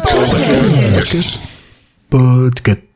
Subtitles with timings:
[0.00, 1.40] Podcast.
[2.10, 2.89] Podcast.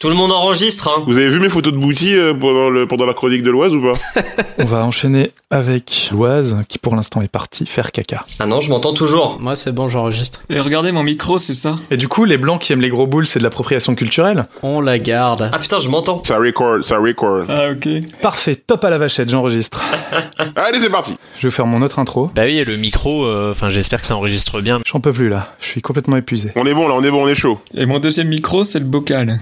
[0.00, 2.86] Tout le monde enregistre, hein Vous avez vu mes photos de Bouty euh, pendant, le,
[2.86, 4.22] pendant la chronique de l'Oise ou pas?
[4.58, 8.22] On va enchaîner avec Loise, qui pour l'instant est parti faire caca.
[8.38, 9.38] Ah non, je m'entends toujours.
[9.40, 10.42] Moi, c'est bon, j'enregistre.
[10.50, 11.74] Et regardez mon micro, c'est ça?
[11.90, 14.44] Et du coup, les blancs qui aiment les gros boules, c'est de l'appropriation culturelle?
[14.62, 15.50] On la garde.
[15.52, 16.22] Ah putain, je m'entends.
[16.22, 17.46] Ça record, ça record.
[17.48, 17.88] Ah, ok.
[18.22, 19.82] Parfait, top à la vachette, j'enregistre.
[20.54, 22.30] Allez, c'est parti Je vais faire mon autre intro.
[22.36, 24.78] Bah oui, et le micro, euh, enfin j'espère que ça enregistre bien.
[24.86, 26.52] J'en peux plus là, je suis complètement épuisé.
[26.54, 27.58] On est bon là, on est bon, on est chaud.
[27.74, 29.40] Et mon deuxième micro, c'est le bocal.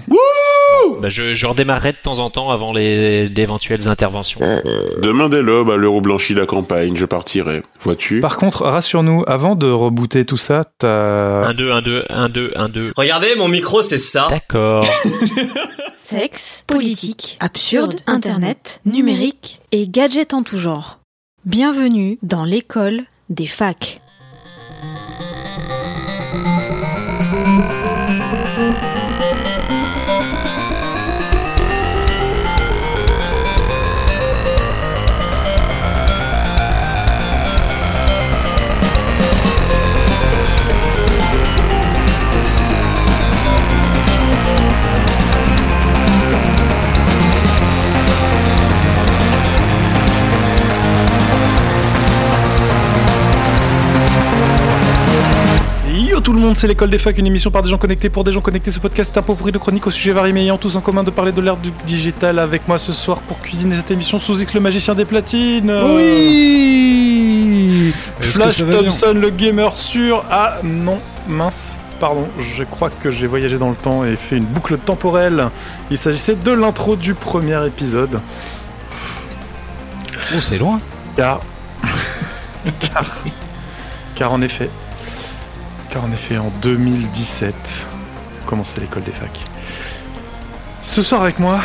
[1.01, 4.39] Bah je, je redémarrerai de temps en temps avant les d'éventuelles interventions.
[5.01, 7.63] Demain dès l'aube, à l'euro blanchi la campagne, je partirai.
[7.81, 8.19] Vois-tu?
[8.19, 11.45] Par contre, rassure-nous, avant de rebooter tout ça, t'as...
[11.47, 12.91] 1, 2, 1, 2, 1, 2, 1, 2.
[12.95, 14.27] Regardez, mon micro, c'est ça.
[14.29, 14.85] D'accord.
[15.97, 20.99] Sexe, politique, absurde, internet, numérique et gadgets en tout genre.
[21.45, 23.99] Bienvenue dans l'école des facs.
[56.17, 58.23] Yo tout le monde, c'est l'école des facs, une émission par des gens connectés pour
[58.23, 58.71] des gens connectés.
[58.71, 60.81] Ce podcast est un pot pourri de chroniques au sujet variés mais ayant tous en
[60.81, 64.19] commun de parler de l'ère du digital avec moi ce soir pour cuisiner cette émission
[64.19, 65.71] sous X le magicien des platines.
[65.95, 70.25] Oui Flash Thompson le gamer sûr.
[70.31, 71.77] Ah non, mince.
[71.99, 75.49] Pardon, je crois que j'ai voyagé dans le temps et fait une boucle temporelle.
[75.91, 78.19] Il s'agissait de l'intro du premier épisode.
[80.35, 80.81] Oh, c'est loin.
[81.15, 81.41] Car.
[82.79, 83.05] car.
[84.15, 84.71] Car en effet.
[86.03, 87.53] En effet, en 2017,
[88.45, 89.41] commençait l'école des facs.
[90.83, 91.59] Ce soir avec moi,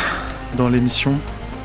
[0.57, 1.19] dans l'émission,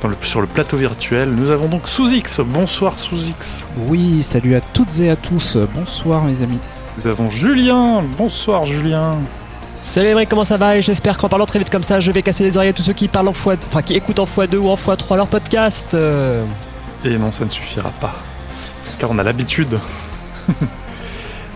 [0.04, 2.40] le, sur le plateau virtuel, nous avons donc Sous-X.
[2.40, 3.66] Bonsoir Sous-X.
[3.88, 5.56] Oui, salut à toutes et à tous.
[5.74, 6.58] Bonsoir mes amis.
[6.96, 8.02] Nous avons Julien.
[8.16, 9.14] Bonsoir Julien.
[9.82, 10.76] Salut les mecs, comment ça va?
[10.76, 12.82] Et j'espère qu'en parlant très vite comme ça, je vais casser les oreilles à tous
[12.82, 15.94] ceux qui parlent en fois, enfin qui écoutent en x2 ou en x3 leur podcast.
[15.94, 16.44] euh.
[17.04, 18.14] Et non, ça ne suffira pas.
[18.98, 19.78] Car on a l'habitude.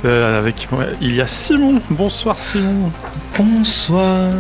[0.04, 1.80] Euh, avec moi, il y a Simon.
[1.90, 2.90] Bonsoir Simon.
[3.38, 4.30] Bonsoir.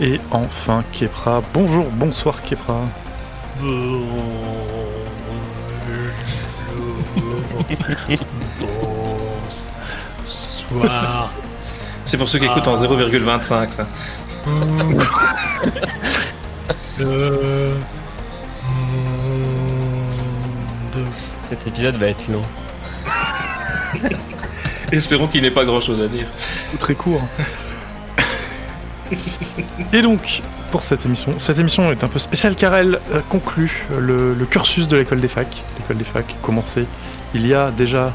[0.00, 1.42] Et enfin Kepra.
[1.52, 2.82] Bonjour, bonsoir Kepra.
[10.26, 11.32] Bonsoir.
[12.04, 13.86] C'est pour ceux qui écoutent en 0,25 ça.
[16.98, 17.74] Le...
[21.48, 22.42] Cet épisode va être long.
[24.92, 26.26] Espérons qu'il n'ait pas grand chose à dire.
[26.72, 27.22] Ou très court.
[29.92, 33.84] Et donc, pour cette émission, cette émission est un peu spéciale car elle euh, conclut
[33.96, 35.62] le, le cursus de l'école des facs.
[35.78, 36.86] L'école des facs commencé
[37.34, 38.12] il y a déjà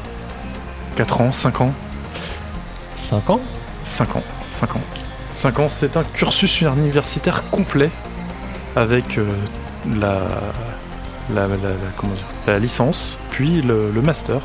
[0.96, 1.72] 4 ans, 5 ans.
[2.94, 3.40] 5 ans?
[3.84, 4.80] 5 ans, 5 ans.
[5.34, 7.90] 5 ans, c'est un cursus universitaire complet
[8.76, 9.26] avec euh,
[9.98, 10.18] la,
[11.34, 14.40] la, la- la- comment dire, la licence, puis le, le master.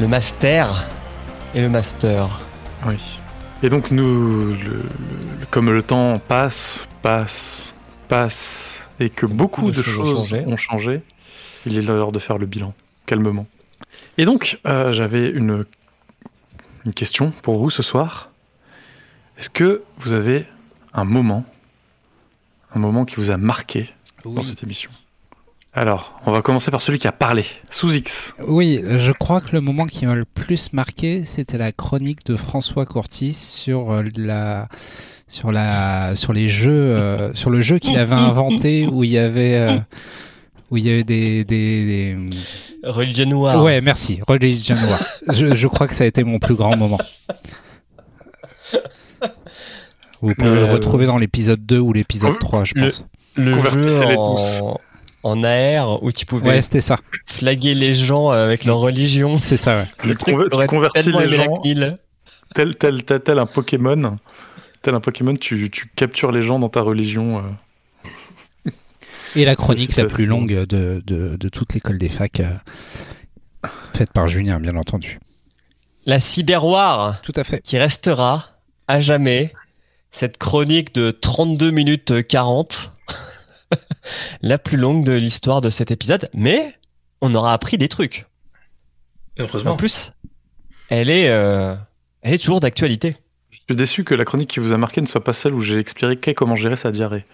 [0.00, 0.84] Le master
[1.54, 2.40] et le master.
[2.86, 2.96] Oui.
[3.62, 4.54] Et donc nous, le-
[5.40, 7.72] le- comme le temps passe, passe,
[8.08, 10.44] passe, et que beaucoup, de, choses, changé.
[10.46, 11.02] ont changé,
[11.64, 12.74] il est l'heure de faire le bilan,
[13.06, 13.46] calmement.
[14.18, 15.64] Et donc, euh, j'avais une,
[16.84, 18.30] une question pour vous ce soir.
[19.38, 20.46] Est-ce que vous avez
[20.92, 21.44] un moment,
[22.74, 23.90] un moment qui vous a marqué
[24.24, 24.90] dans cette émission?
[25.78, 28.34] Alors, on va commencer par celui qui a parlé, sous X.
[28.48, 32.34] Oui, je crois que le moment qui m'a le plus marqué, c'était la chronique de
[32.34, 34.68] François Courtis sur euh, la
[35.28, 39.18] sur la sur les jeux euh, sur le jeu qu'il avait inventé où il y
[39.18, 39.76] avait euh,
[40.70, 42.16] où il y avait des, des, des-
[42.84, 43.62] Religion noire.
[43.62, 45.00] ouais merci Religion Noir.
[45.28, 46.98] je, je crois que ça a été mon plus grand moment.
[50.22, 53.04] Vous pouvez le retrouver dans l'épisode 2 ou l'épisode 3, je le- pense.
[53.38, 54.80] Le Convertissez-les jeu en...
[55.26, 56.98] en AR où tu pouvais Ouais, c'était ça.
[57.26, 59.38] flaguer les gens avec leur religion.
[59.42, 59.86] C'est ça, ouais.
[60.00, 61.62] Tu Le truc conver- tu convertis les gens.
[62.54, 64.18] Tel, tel, tel, tel un Pokémon,
[64.82, 67.38] tel un Pokémon, tu, tu captures les gens dans ta religion.
[67.38, 68.70] euh.
[69.34, 74.12] Et la chronique la plus longue de, de, de toute l'école des facs, euh, faite
[74.12, 75.18] par Julien, bien entendu.
[76.06, 77.60] La cyberwar Tout à fait.
[77.62, 78.56] qui restera
[78.88, 79.52] à jamais
[80.10, 82.92] cette chronique de 32 minutes 40,
[84.42, 86.74] la plus longue de l'histoire de cet épisode, mais
[87.20, 88.26] on aura appris des trucs.
[89.38, 89.72] Heureusement.
[89.72, 90.12] En plus,
[90.88, 91.74] elle est, euh,
[92.22, 93.16] elle est toujours d'actualité.
[93.50, 95.60] Je suis déçu que la chronique qui vous a marqué ne soit pas celle où
[95.60, 97.24] j'ai expliqué comment gérer sa diarrhée?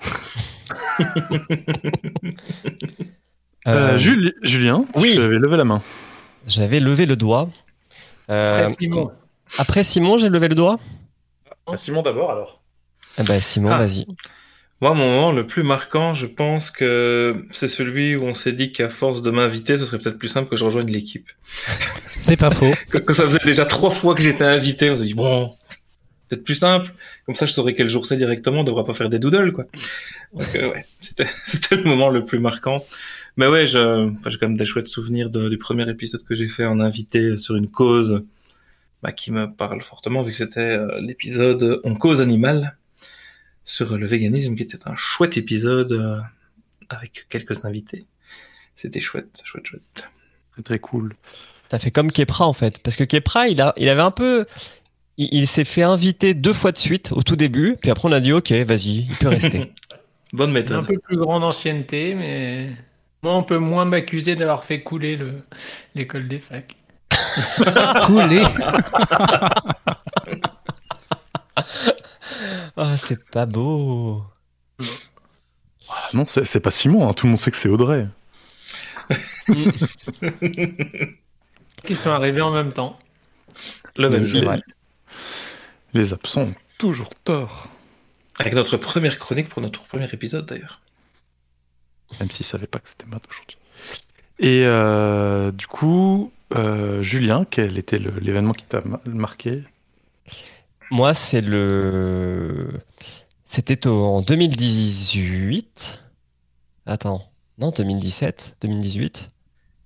[3.66, 5.14] Euh, Juli- Julien, oui.
[5.14, 5.80] tu avais levé la main.
[6.46, 7.48] J'avais levé le doigt.
[8.28, 9.12] Euh, Après Simon.
[9.56, 10.78] après Simon, j'ai levé le doigt?
[11.76, 12.60] Simon d'abord alors.
[13.18, 13.78] Eh ben, Simon, Ah.
[13.78, 14.06] vas-y.
[14.80, 18.72] Moi, mon moment le plus marquant, je pense que c'est celui où on s'est dit
[18.72, 21.30] qu'à force de m'inviter, ce serait peut-être plus simple que je rejoigne l'équipe.
[22.16, 22.72] C'est pas faux.
[23.06, 25.52] Que ça faisait déjà trois fois que j'étais invité, on s'est dit bon,
[26.28, 26.92] peut-être plus simple.
[27.26, 29.64] Comme ça, je saurais quel jour c'est directement, on devra pas faire des doodles, quoi.
[30.32, 32.84] Donc, euh, ouais, c'était, c'était le moment le plus marquant.
[33.36, 36.34] Mais ouais, je, enfin, j'ai quand même des chouettes souvenirs de- du premier épisode que
[36.34, 38.22] j'ai fait en invité sur une cause
[39.02, 42.76] bah, qui me parle fortement, vu que c'était euh, l'épisode On cause animal
[43.64, 46.20] sur le véganisme, qui était un chouette épisode euh,
[46.90, 48.06] avec quelques invités.
[48.76, 50.04] C'était chouette, chouette, chouette.
[50.52, 51.14] Très très cool.
[51.68, 54.44] T'as fait comme Kepra en fait, parce que Kepra, il a, il avait un peu,
[55.16, 58.12] il, il s'est fait inviter deux fois de suite au tout début, puis après on
[58.12, 59.72] a dit ok, vas-y, il peut rester.
[60.32, 60.86] Bonne Un méthode.
[60.86, 62.70] peu plus grande ancienneté, mais
[63.22, 65.40] moi, on peut moins m'accuser d'avoir fait couler le-
[65.94, 66.76] l'école des facs.
[68.04, 68.42] Coulé.
[72.76, 74.22] Ah, c'est pas beau.
[75.88, 78.06] Ah non, c'est pas Simon, hein, tout le monde sait que c'est Audrey.
[81.84, 82.98] Qui sont arrivés en même temps.
[83.96, 84.60] Le même vrai.
[85.92, 87.68] Les absents ont toujours tort.
[88.40, 90.80] Avec notre première chronique pour notre premier épisode d'ailleurs.
[92.18, 93.56] Même s'ils savaient pas que c'était moi aujourd'hui.
[94.40, 99.62] Et euh, du coup, euh, Julien, quel était l'événement qui t'a ma- marqué?
[100.94, 102.68] Moi, c'est le,
[103.46, 106.00] c'était en 2018.
[106.86, 109.28] Attends, non, 2017, 2018,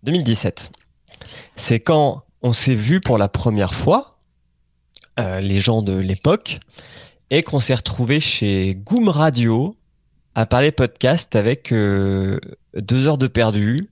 [0.03, 0.71] 2017.
[1.57, 4.19] C'est quand on s'est vu pour la première fois,
[5.19, 6.61] euh, les gens de l'époque,
[7.31, 9.77] et qu'on s'est retrouvé chez Goom Radio
[10.35, 12.39] à parler podcast avec euh,
[12.75, 13.89] deux heures de perdu,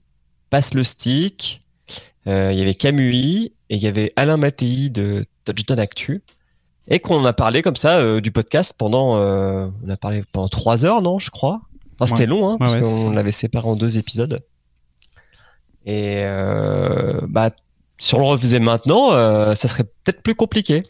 [0.51, 1.63] Passe le stick,
[2.27, 6.21] euh, il y avait Camui et il y avait Alain Mattei de Touchdown Actu
[6.87, 10.47] et qu'on a parlé comme ça euh, du podcast pendant euh, on a parlé pendant
[10.49, 11.61] trois heures non je crois.
[11.99, 12.27] Enfin, c'était Ouais.
[12.27, 14.41] long hein, parce Ouais, qu'on l'avait séparé en deux épisodes.
[15.85, 17.51] Et euh, bah
[17.99, 20.83] si on le refaisait maintenant euh, ça serait peut-être plus compliqué.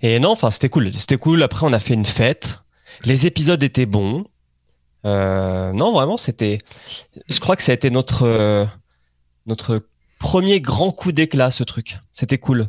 [0.00, 0.92] Et non enfin c'était cool.
[0.94, 1.42] C'était cool.
[1.42, 2.60] Après on a fait une fête.
[3.04, 4.24] Les épisodes étaient bons.
[5.04, 6.58] Euh, non vraiment c'était
[7.28, 8.64] je crois que ça a été notre euh,
[9.46, 9.80] notre
[10.20, 11.98] premier grand coup d'éclat ce truc.
[12.12, 12.68] C'était cool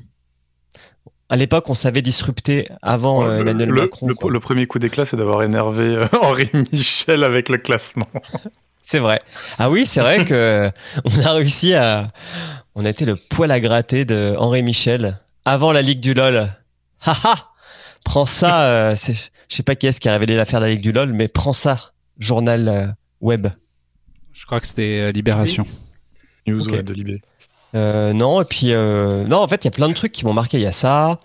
[1.33, 4.07] à l'époque, on savait disrupter avant euh, le, Emmanuel le- Macron.
[4.29, 8.07] le- premier coup d'éclat, c'est d'avoir énervé euh, Henri Michel avec le classement.
[8.83, 9.19] C'est vrai.
[9.57, 10.69] Ah oui, c'est vrai que
[11.05, 12.11] on a réussi à.
[12.75, 16.49] On a été le poil à gratter de Henri Michel avant la Ligue du LOL.
[17.03, 17.49] Haha
[18.05, 18.63] Prends ça.
[18.65, 20.91] euh, c'est- Je sais pas qui est-ce qui a révélé l'affaire de la Ligue du
[20.91, 21.93] LOL, mais prends ça.
[22.19, 22.85] Journal euh,
[23.21, 23.47] web.
[24.33, 25.65] Je crois que c'était euh, Libération.
[26.45, 27.21] News ouais, de Libé.
[27.75, 30.25] Euh, non, et puis euh, non, en fait, il y a plein de trucs qui
[30.25, 30.57] m'ont marqué.
[30.57, 31.19] Il y a ça,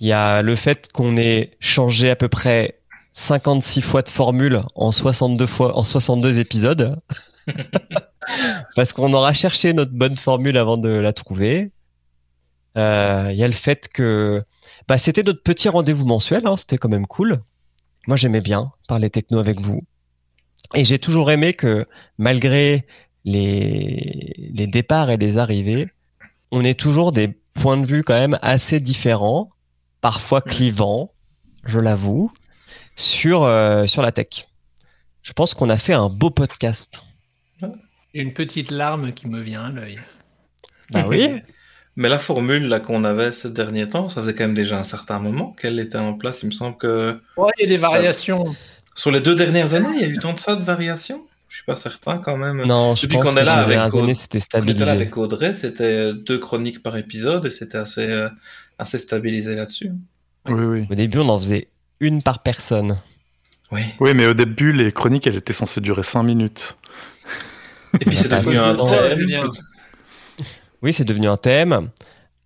[0.00, 2.80] il y a le fait qu'on ait changé à peu près
[3.12, 6.98] 56 fois de formule en 62 fois, en 62 épisodes,
[8.76, 11.72] parce qu'on aura cherché notre bonne formule avant de la trouver.
[12.78, 14.42] Euh, Il y a le fait que
[14.88, 17.42] bah, c'était notre petit rendez-vous mensuel, hein, c'était quand même cool.
[18.06, 19.82] Moi, j'aimais bien parler techno avec vous.
[20.74, 22.86] Et j'ai toujours aimé que malgré
[23.24, 25.88] les, les départs et les arrivées,
[26.50, 29.50] on est toujours des points de vue quand même assez différents,
[30.00, 31.12] parfois clivants,
[31.64, 32.32] je l'avoue,
[32.94, 34.48] sur, euh, sur la tech.
[35.22, 37.04] Je pense qu'on a fait un beau podcast.
[38.14, 39.98] Une petite larme qui me vient à l'œil.
[40.92, 41.28] Bah oui.
[41.96, 44.84] Mais la formule là qu'on avait ces derniers temps, ça faisait quand même déjà un
[44.84, 46.42] certain moment qu'elle était en place.
[46.42, 48.44] Il me semble que Ouais, il y a des variations.
[48.94, 51.26] sur les deux dernières années, il y a eu tant de ça de variations?
[51.52, 52.62] Je suis pas certain quand même.
[52.64, 54.56] Non, je Depuis pense qu'on que est là avec dernières Aud- années, c'était On était
[54.56, 54.90] là stabilisé.
[54.90, 58.30] avec Audrey, c'était deux chroniques par épisode et c'était assez, euh,
[58.78, 59.90] assez stabilisé là-dessus.
[60.48, 60.86] Oui, oui.
[60.90, 61.68] Au début, on en faisait
[62.00, 62.98] une par personne.
[63.70, 63.82] Oui.
[64.00, 66.78] Oui, mais au début, les chroniques, elles étaient censées durer 5 minutes.
[68.00, 69.50] Et puis c'est devenu un thème.
[70.80, 71.90] Oui, c'est devenu un thème.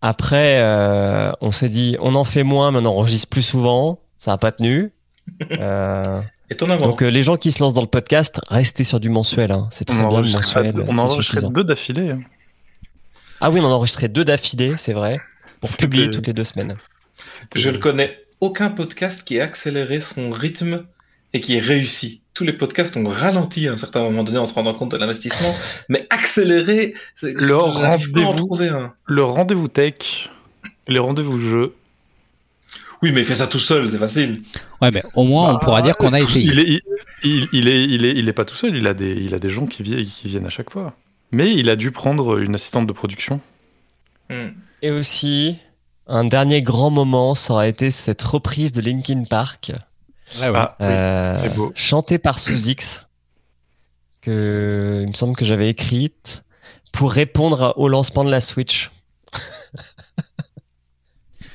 [0.03, 4.01] Après, euh, on s'est dit, on en fait moins, mais on enregistre plus souvent.
[4.19, 4.91] Ça n'a pas tenu.
[5.61, 6.87] Euh, Étonnamment.
[6.87, 9.51] donc, euh, les gens qui se lancent dans le podcast, restez sur du mensuel.
[9.53, 9.69] hein.
[9.73, 10.85] C'est très On bien le enregistrait mensuel.
[10.89, 12.11] on c'est enregistrait deux d'affilée.
[12.11, 12.21] hein.
[13.41, 15.21] Ah oui, on en a enregistré deux d'affilée, c'est vrai,
[15.61, 16.77] pour publier toutes les deux semaines.
[17.55, 20.85] Je ne connais aucun podcast qui a accéléré son rythme
[21.33, 22.21] et qui est réussi.
[22.35, 24.97] Tous les podcasts ont ralenti à un certain moment donné en se rendant compte de
[24.99, 25.55] l'investissement,
[25.89, 28.35] mais accéléré, c'est- Le en rendez-vous.
[28.37, 28.93] trouver un.
[29.07, 30.31] Le rendez-vous tech
[30.89, 31.75] Les rendez-vous jeux.
[33.07, 34.41] Oui, mais il fait ça tout seul, c'est facile.
[34.83, 36.51] Ouais, mais au moins, on pourra dire qu'on a essayé.
[36.51, 36.83] Il est,
[37.53, 38.75] il, est, il est, il est pas tout seul.
[38.77, 40.95] Il a des, il a des gens qui, vi- qui viennent à chaque fois.
[41.31, 43.41] Mais il a dû prendre une assistante de production.
[44.29, 44.49] Hmm.
[44.83, 45.57] Et aussi,
[46.09, 49.73] un dernier grand moment, ça aurait été cette reprise de Linkin Park,
[50.41, 50.59] Ouais, ouais.
[50.59, 51.73] Ah, oui, euh, beau.
[51.77, 53.07] chantée par Sous X,
[54.21, 56.43] que il me semble que j'avais écrite
[56.93, 58.91] pour répondre au lancement de la Switch.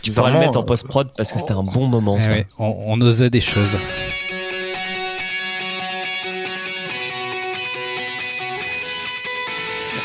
[0.02, 2.32] tu pourras le mettre en post-prod parce que c'était un bon moment, Ouais, ça.
[2.32, 3.78] ouais, on, on osait des choses.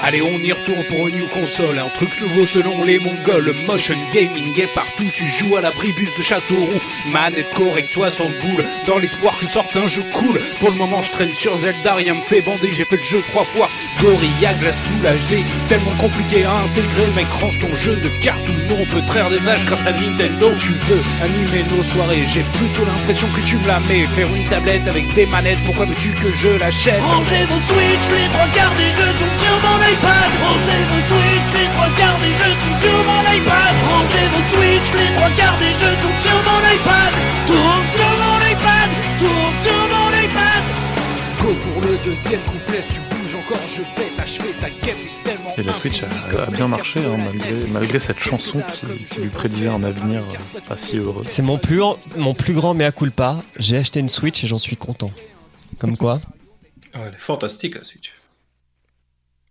[0.06, 3.52] Allez, on y retourne pour une new console, un truc nouveau selon les mongols.
[3.66, 6.80] Motion gaming est partout, tu joues à la bribus de Châteauroux.
[7.10, 10.40] Manette correcte, 60 boules, dans l'espoir que sorte un jeu cool.
[10.60, 13.20] Pour le moment, je traîne sur Zelda, rien me fait bander, j'ai fait le jeu
[13.30, 13.68] trois fois.
[14.00, 17.08] Gorilla Glass Full HD, tellement compliqué à intégrer.
[17.16, 19.92] Mec, range ton jeu de cartes où nous on peut traire des vaches grâce à
[19.92, 20.52] Nintendo.
[20.60, 24.06] Tu veux animer nos soirées, j'ai plutôt l'impression que tu me la mets.
[24.06, 27.02] Faire une tablette avec des manettes, pourquoi veux-tu que je l'achète?
[27.02, 30.30] Rangez vos Switch, les trois quarts des jeux sur mon iPad.
[30.44, 33.74] Rangez vos Switch, les trois quarts des jeux tournent sur mon iPad.
[33.88, 37.12] Rangez vos Switch, les trois quarts des jeux tournent sur mon iPad.
[37.46, 38.88] Tourne sur mon iPad,
[39.18, 40.62] tourne sur mon iPad.
[41.40, 45.14] Go pour le deuxième couplet, si tu bouges encore, je vais t'achever ta game is
[45.24, 49.20] tellement Et la Switch a, a bien marché, hein, malgré, malgré cette chanson qui, qui
[49.20, 51.24] lui prédisait un avenir euh, pas si heureux.
[51.26, 51.80] C'est mon plus,
[52.16, 53.36] mon plus grand mea culpa.
[53.58, 55.10] J'ai acheté une Switch et j'en suis content.
[55.78, 56.20] Comme quoi
[56.94, 58.12] Ah, elle est fantastique la Switch.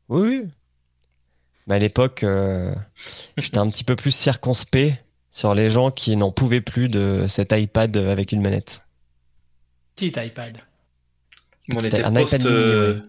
[0.09, 0.51] Oui, oui.
[1.67, 2.73] Mais à l'époque, euh,
[3.37, 7.51] j'étais un petit peu plus circonspect sur les gens qui n'en pouvaient plus de cet
[7.53, 8.81] iPad avec une manette.
[9.95, 10.57] Petit iPad?
[11.73, 12.99] On était un post iPad mini, euh,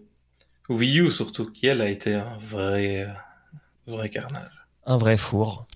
[0.69, 3.13] Wii U surtout, qui elle a été un vrai, euh,
[3.87, 4.53] vrai carnage.
[4.87, 5.67] Un vrai four.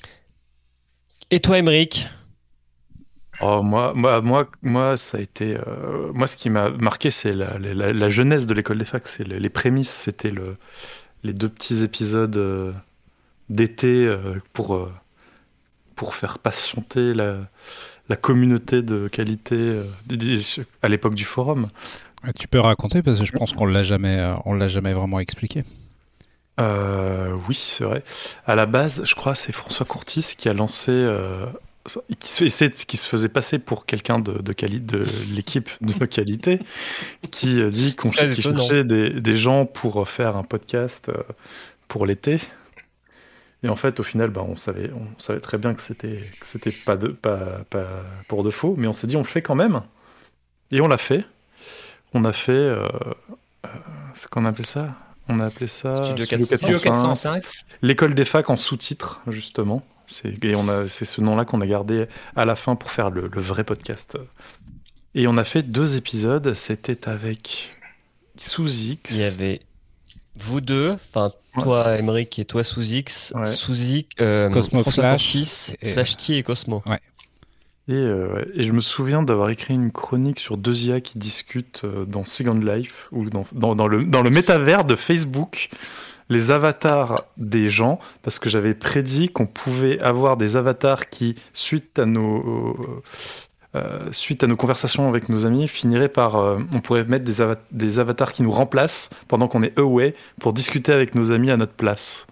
[1.30, 2.08] Et toi, Emeric
[3.42, 5.56] Oh, moi, moi, moi, moi, ça a été.
[5.56, 9.08] euh, moi, ce qui m'a marqué, c'est la, la- la jeunesse de l'école des facs.
[9.08, 9.88] C'est le- les prémices.
[9.90, 10.58] C'était le,
[11.22, 12.72] les deux petits épisodes euh,
[13.48, 14.92] d'été euh, pour, euh,
[15.96, 17.38] pour faire patienter la,
[18.08, 19.82] la communauté de qualité
[20.82, 21.68] à l'époque du forum.
[22.22, 25.20] Ah, Tu peux raconter parce que je pense qu'on l'a jamais, on l'a jamais vraiment
[25.20, 25.64] expliqué.
[26.60, 28.02] Euh, oui, c'est vrai.
[28.46, 31.46] À la base, je crois, c'est François Courtis qui a lancé, euh,
[32.18, 36.60] qui, se, qui se faisait passer pour quelqu'un de, de, quali- de l'équipe de qualité,
[37.30, 41.22] qui euh, dit qu'on cherchait des, des gens pour faire un podcast euh,
[41.88, 42.38] pour l'été.
[43.62, 46.46] Et en fait, au final, bah, on, savait, on savait très bien que c'était que
[46.46, 49.42] c'était pas, de, pas, pas pour de faux, mais on s'est dit on le fait
[49.42, 49.82] quand même.
[50.70, 51.24] Et on l'a fait.
[52.14, 52.52] On a fait.
[52.52, 52.86] Euh,
[53.66, 53.68] euh,
[54.14, 54.94] c'est qu'on appelle ça?
[55.28, 56.80] On a appelé ça Studio Studio 405.
[56.80, 57.44] 405.
[57.82, 59.84] L'école des facs en sous-titres, justement.
[60.10, 63.10] C'est, et on a, c'est ce nom-là qu'on a gardé à la fin pour faire
[63.10, 64.18] le, le vrai podcast.
[65.14, 66.52] Et on a fait deux épisodes.
[66.54, 67.68] C'était avec
[68.38, 69.10] Sous X.
[69.12, 69.60] Il y avait
[70.38, 73.44] vous deux, enfin toi, Emeric, et toi, sous X, Ouais.
[73.46, 75.36] sous X, euh, Cosmo Flash
[75.82, 76.82] et- Flashty et Cosmo.
[77.88, 78.46] Et, euh, ouais.
[78.54, 82.24] Et je me souviens d'avoir écrit une chronique sur deux IA qui discutent euh, dans
[82.24, 85.70] Second Life, ou dans, dans, dans le, dans le métavers de Facebook,
[86.30, 91.98] les avatars des gens, parce que j'avais prédit qu'on pouvait avoir des avatars qui, suite
[91.98, 93.02] à nos,
[93.74, 96.36] euh, suite à nos conversations avec nos amis, finiraient par...
[96.36, 100.14] euh, on pourrait mettre des, ava- des avatars qui nous remplacent pendant qu'on est away
[100.40, 102.26] pour discuter avec nos amis à notre place.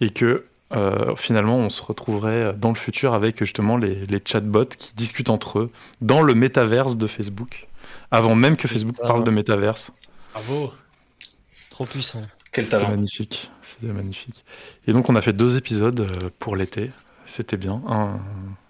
[0.00, 4.76] Et que euh, finalement, on se retrouverait dans le futur avec justement les, les chatbots
[4.76, 7.68] qui discutent entre eux dans le métaverse de Facebook,
[8.10, 9.90] avant même que Facebook parle de métaverse.
[10.34, 10.72] Bravo.
[11.70, 12.22] Trop puissant.
[12.58, 12.90] Quel C'était talent.
[12.90, 13.50] magnifique.
[13.62, 14.44] C'était magnifique.
[14.86, 16.90] Et donc, on a fait deux épisodes euh, pour l'été.
[17.26, 17.82] C'était bien.
[17.86, 18.20] Un-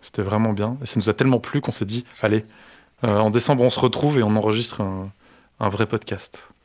[0.02, 0.76] C'était vraiment bien.
[0.82, 2.42] Et ça nous a tellement plu qu'on s'est dit, allez,
[3.04, 5.12] euh, en décembre, on se retrouve et on enregistre un,
[5.60, 6.48] un vrai podcast.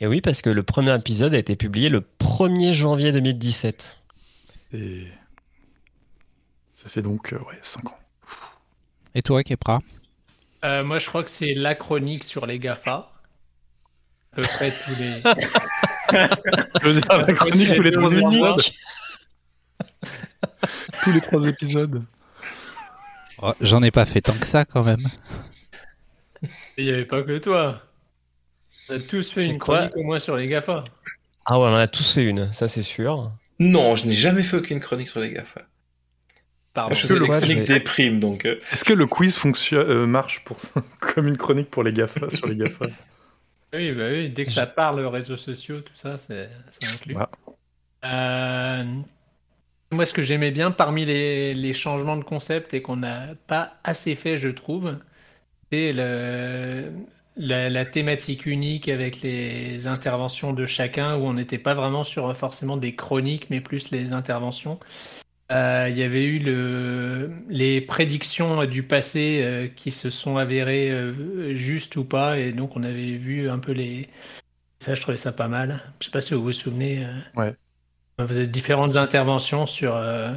[0.00, 3.96] Et oui, parce que le premier épisode a été publié le 1er janvier 2017.
[4.74, 5.06] Et
[6.74, 7.98] ça fait donc, euh, ouais, 5 ans.
[9.14, 9.80] Et toi, Kepra?
[10.64, 13.11] Euh, moi, je crois que c'est la chronique sur les GAFA.
[14.32, 15.22] À peu près tous les.
[16.82, 18.60] Je veux dire, la chronique tous les trois épisodes.
[21.02, 22.04] tous les trois épisodes.
[23.42, 25.08] Oh, J'en ai pas fait tant que ça quand même.
[26.76, 27.82] Il n'y avait pas que toi.
[28.88, 30.84] On a tous fait une quoi chronique au moins sur les GAFA.
[31.44, 33.32] Ah ouais, on en a tous fait une, ça c'est sûr.
[33.58, 35.62] Non, je n'ai jamais fait aucune chronique sur les GAFA.
[36.74, 36.94] Pardon.
[36.94, 38.46] je le c'est- des primes, donc...
[38.46, 40.56] euh, Est-ce que le quiz fonctionne, euh, marche pour
[41.00, 42.86] comme une chronique pour les GAFA sur les GAFA
[43.74, 46.50] Oui, bah oui, dès que ça parle réseaux sociaux, tout ça, c'est
[46.82, 47.16] inclus.
[47.16, 47.24] Ouais.
[48.04, 48.84] Euh,
[49.90, 53.78] Moi, ce que j'aimais bien parmi les, les changements de concept et qu'on n'a pas
[53.84, 54.98] assez fait, je trouve,
[55.72, 55.92] c'est
[57.36, 62.76] la thématique unique avec les interventions de chacun, où on n'était pas vraiment sur forcément
[62.76, 64.80] des chroniques, mais plus les interventions.
[65.52, 70.90] Euh, Il y avait eu le, les prédictions du passé euh, qui se sont avérées
[70.90, 74.08] euh, justes ou pas, et donc on avait vu un peu les.
[74.80, 75.80] Ça, je trouvais ça pas mal.
[76.00, 77.06] Je sais pas si vous vous souvenez.
[77.36, 77.54] Ouais.
[78.18, 79.94] vous avez différentes interventions sur.
[79.96, 80.32] euh,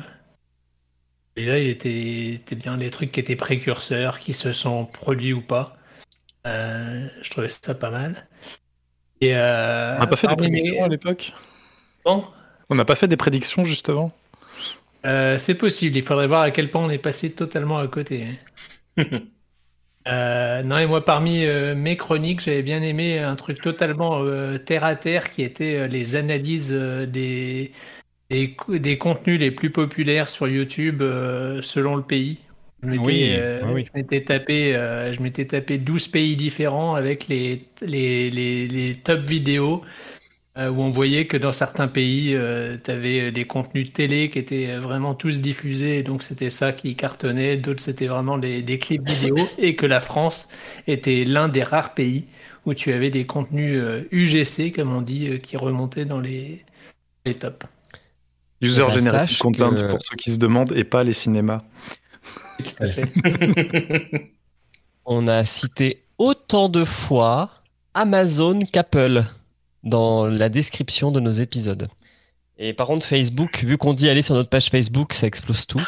[1.36, 5.42] Déjà, il était, était bien les trucs qui étaient précurseurs, qui se sont produits ou
[5.42, 5.78] pas.
[6.46, 8.28] Je trouvais ça pas mal.
[9.22, 11.34] Et On n'a pas fait des prédictions à l'époque?
[12.06, 12.26] Bon,
[12.70, 14.12] On n'a pas fait des prédictions justement?
[15.06, 15.98] Euh, c'est possible.
[15.98, 18.28] Il faudrait voir à quel point on est passé totalement à côté.
[20.08, 24.22] Euh, non, et moi, parmi euh, mes chroniques, j'avais bien aimé un truc totalement
[24.66, 27.72] terre à terre qui était les analyses des,
[28.30, 31.02] des, co- des contenus les plus populaires sur YouTube
[31.64, 32.40] selon le pays.
[32.84, 34.74] Je m'étais Oui, je m'étais tapé,
[35.14, 39.84] je m'étais tapé 12 pays différents avec les, les, les, les top vidéos
[40.58, 42.36] euh, où on voyait que dans certains pays,
[42.84, 46.96] tu avais des contenus télé qui étaient vraiment tous diffusés, et donc c'était ça qui
[46.96, 50.48] cartonnait, d'autres c'était vraiment des, des clips vidéo, et que la France
[50.88, 52.26] était l'un des rares pays
[52.66, 56.64] où tu avais des contenus euh, UGC, comme on dit, euh, qui remontaient dans les,
[57.26, 57.66] les tops.
[58.62, 61.60] User Eh ben, Generated Content que- pour ceux qui se demandent et pas les cinémas.
[62.58, 63.12] Tout à fait.
[65.06, 67.52] On a cité autant de fois
[67.94, 69.24] Amazon qu'Apple
[69.86, 71.88] dans la description de nos épisodes.
[72.58, 75.82] Et par contre, Facebook, vu qu'on dit aller sur notre page Facebook, ça explose tout.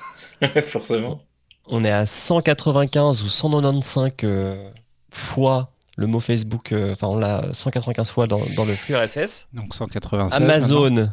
[0.66, 1.22] Forcément.
[1.66, 4.70] On est à 195 ou 195 euh,
[5.10, 9.48] fois le mot Facebook, euh, enfin on l'a 195 fois dans, dans le flux RSS.
[9.52, 10.40] Donc 196.
[10.40, 11.12] Amazon maintenant.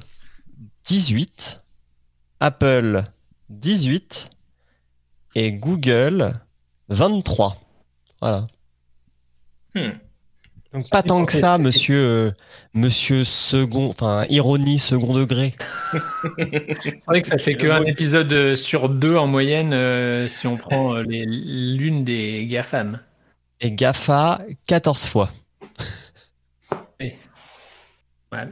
[0.86, 1.62] 18,
[2.40, 3.04] Apple
[3.50, 4.30] 18
[5.36, 6.34] et Google
[6.90, 7.58] 23.
[8.22, 8.48] Voilà.
[9.76, 9.90] Hmm.
[10.78, 12.32] Donc pas tant que ça, monsieur, euh,
[12.74, 15.54] monsieur second, enfin ironie second degré.
[16.82, 20.58] C'est vrai que ça fait qu'un épisode euh, sur deux en moyenne euh, si on
[20.58, 23.00] prend euh, les- l'une des GAFAM.
[23.60, 25.32] Et GAFA 14 fois.
[28.32, 28.48] Ouais.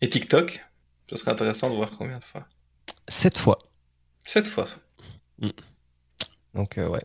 [0.00, 0.64] Et TikTok
[1.08, 2.46] Ce serait intéressant de voir combien de fois?
[3.08, 3.58] 7 fois.
[4.26, 4.66] 7 fois.
[4.66, 4.76] ça.
[6.54, 7.04] Donc euh, ouais.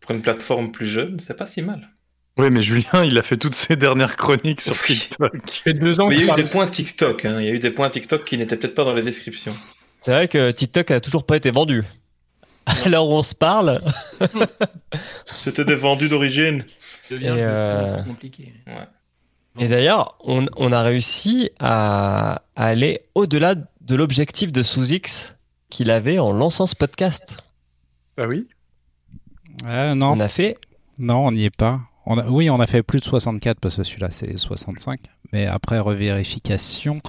[0.00, 1.90] Pour une plateforme plus jeune, c'est pas si mal.
[2.38, 5.32] Oui, mais Julien, il a fait toutes ses dernières chroniques sur TikTok.
[5.50, 7.24] fait deux ans Mais il y a eu des points TikTok.
[7.24, 7.40] hein.
[7.40, 9.56] Il y a eu des points TikTok qui n'étaient peut-être pas dans les descriptions.
[10.02, 11.82] C'est vrai que TikTok a toujours pas été vendu.
[12.84, 13.80] Alors on se parle.
[15.24, 16.64] C'était des vendus d'origine.
[17.10, 18.52] En euh, compliqué.
[19.58, 25.34] Et d'ailleurs, on, on a réussi à, à aller au-delà de l'objectif de Sous-X
[25.70, 27.38] qu'il avait en lançant ce podcast.
[28.18, 28.46] Ah oui?
[29.66, 30.10] Euh, non.
[30.12, 30.56] On a fait
[30.98, 31.80] Non, on n'y est pas.
[32.06, 35.00] On a- Oui, on a fait plus de 64 parce que celui-là c'est 65.
[35.32, 37.00] Mais après revérification,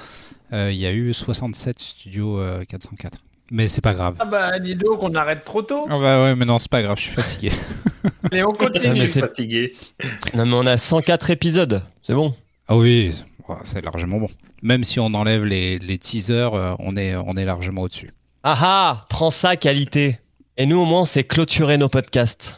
[0.54, 3.20] euh, il y a eu 67 Studio euh, 404.
[3.52, 4.16] Mais c'est pas grave.
[4.20, 5.86] Ah bah dis donc, on arrête trop tôt.
[5.90, 7.52] Ah bah ouais, mais non, c'est pas grave, je suis fatigué.
[8.32, 9.08] Et on mais continue.
[9.08, 9.74] c'est- Fatigué.
[10.34, 12.34] Non mais on a 104 épisodes, c'est bon.
[12.68, 13.14] Ah oui,
[13.64, 14.30] c'est largement bon.
[14.64, 18.12] Même si on enlève les, les teasers, euh, on est, on est largement au-dessus.
[18.44, 20.20] Ah ah, prends ça qualité.
[20.58, 22.56] Et nous au moins c'est clôturer nos podcasts.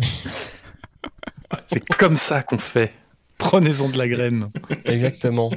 [1.66, 2.92] C'est comme ça qu'on fait.
[3.38, 4.50] Prenez-en de la graine.
[4.84, 5.50] Exactement.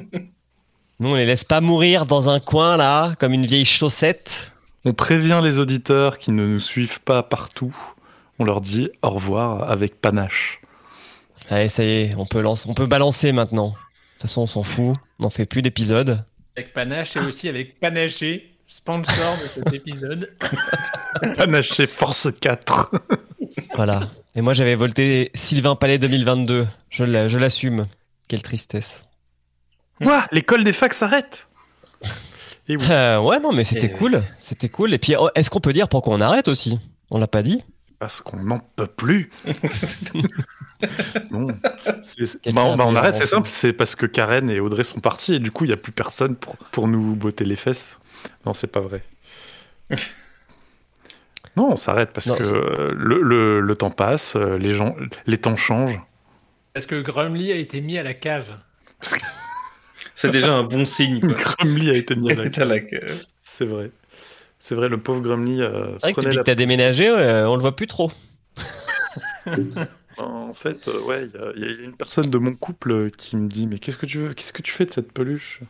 [0.99, 4.54] Nous on les laisse pas mourir dans un coin là, comme une vieille chaussette.
[4.86, 7.75] On prévient les auditeurs qui ne nous suivent pas partout.
[8.39, 10.62] On leur dit au revoir avec panache.
[11.49, 13.69] Allez, ça y est, on peut, lancer, on peut balancer maintenant.
[13.69, 16.23] De toute façon, on s'en fout, on n'en fait plus d'épisodes.
[16.56, 20.30] Avec Panache et aussi avec Panaché, sponsor de cet épisode.
[21.38, 22.91] Panaché Force 4.
[23.75, 24.10] Voilà.
[24.36, 26.67] Et moi, j'avais volté Sylvain Palais 2022.
[26.89, 27.88] Je l'a- je l'assume.
[28.28, 29.04] Quelle tristesse.
[30.02, 31.48] Quoi L'école des facs s'arrête
[32.67, 32.86] Et oui.
[32.89, 34.24] Euh, ouais, non, mais c'était Et- cool.
[34.39, 34.94] C'était cool.
[34.94, 36.80] Et puis, oh, est-ce qu'on peut dire pourquoi on arrête aussi?
[37.10, 37.62] On l'a pas dit?
[38.00, 39.30] Parce qu'on n'en peut plus.
[41.32, 41.48] non.
[42.02, 43.50] C'est- c'est- Quelqu'un bah, on, bah, on arrête, c'est simple.
[43.50, 45.91] C'est parce que Karen et Audrey sont partis et du coup, il n'y a plus
[45.91, 47.98] personne pour, pour nous botter les fesses.
[48.46, 49.04] Non, c'est pas vrai.
[51.58, 54.96] Non, on s'arrête parce Non, que euh, le, le- le temps passe, euh, les, gens,
[55.28, 56.00] les temps changent.
[56.74, 58.46] Parce que Grumly a été mis à la cave?
[59.00, 59.20] Parce que
[60.16, 61.20] C'est déjà un bon signe.
[61.20, 61.34] Quoi.
[61.34, 63.06] Grumly a été mis à la queue.
[63.44, 63.92] C'est vrai.
[64.60, 67.44] C'est vrai, le pauvre Grumly euh, C'est vrai que depuis la que t'as déménagé, ouais,
[67.48, 68.12] on le voit plus trop.
[70.18, 73.48] En fait, euh, ouais, il y, y a une personne de mon couple qui me
[73.48, 75.62] dit Mais qu'est-ce que tu veux Qu'est-ce que tu fais de cette peluche?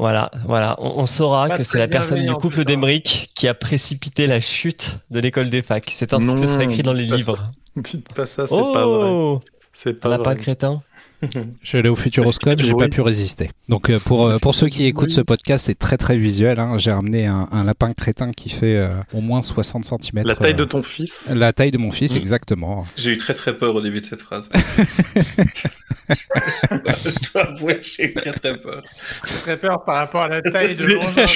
[0.00, 2.64] Voilà, voilà, on, on saura Pas que c'est la personne du couple ça.
[2.64, 5.90] d'Emeric qui a précipité la chute de l'école des facs.
[5.90, 7.36] C'est ainsi que ce sera écrit dans les pas livres.
[7.36, 7.50] ça.
[7.76, 9.14] Dites pas ça, c'est pas vrai.
[9.14, 9.40] Oh
[9.72, 10.36] C'est Un pas lapin vrai.
[10.36, 10.82] crétin.
[11.62, 13.50] Je suis allé au Futuroscope, j'ai pas pu résister.
[13.68, 16.58] Donc euh, pour euh, pour ceux qui écoutent ce podcast, c'est très très visuel.
[16.58, 16.78] Hein.
[16.78, 20.24] J'ai ramené un, un lapin crétin qui fait euh, au moins 60 cm.
[20.24, 21.32] La taille de ton fils.
[21.34, 22.18] La taille de mon fils, Mm.
[22.18, 22.86] exactement.
[22.96, 24.48] J'ai eu très très peur au début de cette phrase.
[26.08, 28.82] je dois avouer que j'ai eu très très peur.
[29.26, 31.26] J'ai très peur par rapport à la taille de mon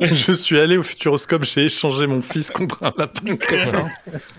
[0.00, 3.86] je, je suis allé au Futuroscope, j'ai échangé mon fils contre un lapin crétin.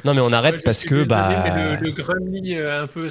[0.04, 1.43] Non, mais on arrête parce que bah.
[1.45, 3.10] mais le, le Grumly euh, un peu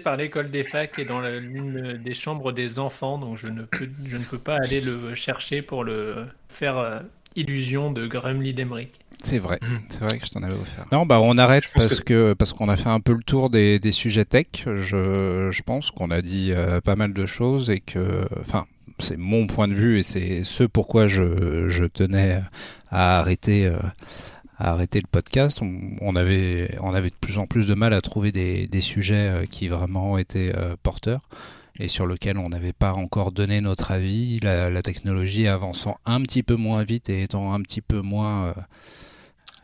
[0.00, 3.62] par l'école des facs est dans la- l'une des chambres des enfants, donc je ne
[3.62, 7.00] peux, je ne peux pas aller le chercher pour le faire euh,
[7.36, 9.00] illusion de Grumly d'Emeric.
[9.20, 9.58] C'est vrai,
[9.88, 10.84] c'est vrai que je t'en avais offert.
[10.92, 13.78] Non, bah on arrête parce que, parce qu'on a fait un peu le tour des,
[13.78, 14.46] des sujets tech.
[14.66, 18.64] Je, je pense qu'on a dit euh, pas mal de choses et que, enfin,
[18.98, 22.40] c'est mon point de vue et c'est ce pourquoi je, je tenais
[22.90, 23.66] à arrêter.
[23.66, 23.76] euh,
[24.62, 27.92] à arrêter le podcast, on, on avait, on avait de plus en plus de mal
[27.92, 31.22] à trouver des, des sujets euh, qui vraiment étaient euh, porteurs
[31.80, 34.38] et sur lesquels on n'avait pas encore donné notre avis.
[34.40, 38.44] La, la technologie avançant un petit peu moins vite et étant un petit peu moins
[38.46, 38.52] euh,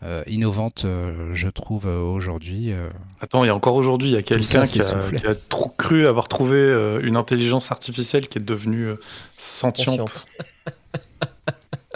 [0.03, 2.73] euh, innovante, euh, je trouve, aujourd'hui.
[3.21, 5.21] Attends, il y a encore aujourd'hui, il y a quelqu'un qui, a- s'essoufflait.
[5.21, 6.59] qui a trop cru avoir trouvé
[7.05, 8.95] une intelligence artificielle qui est devenue
[9.37, 10.27] sentiente.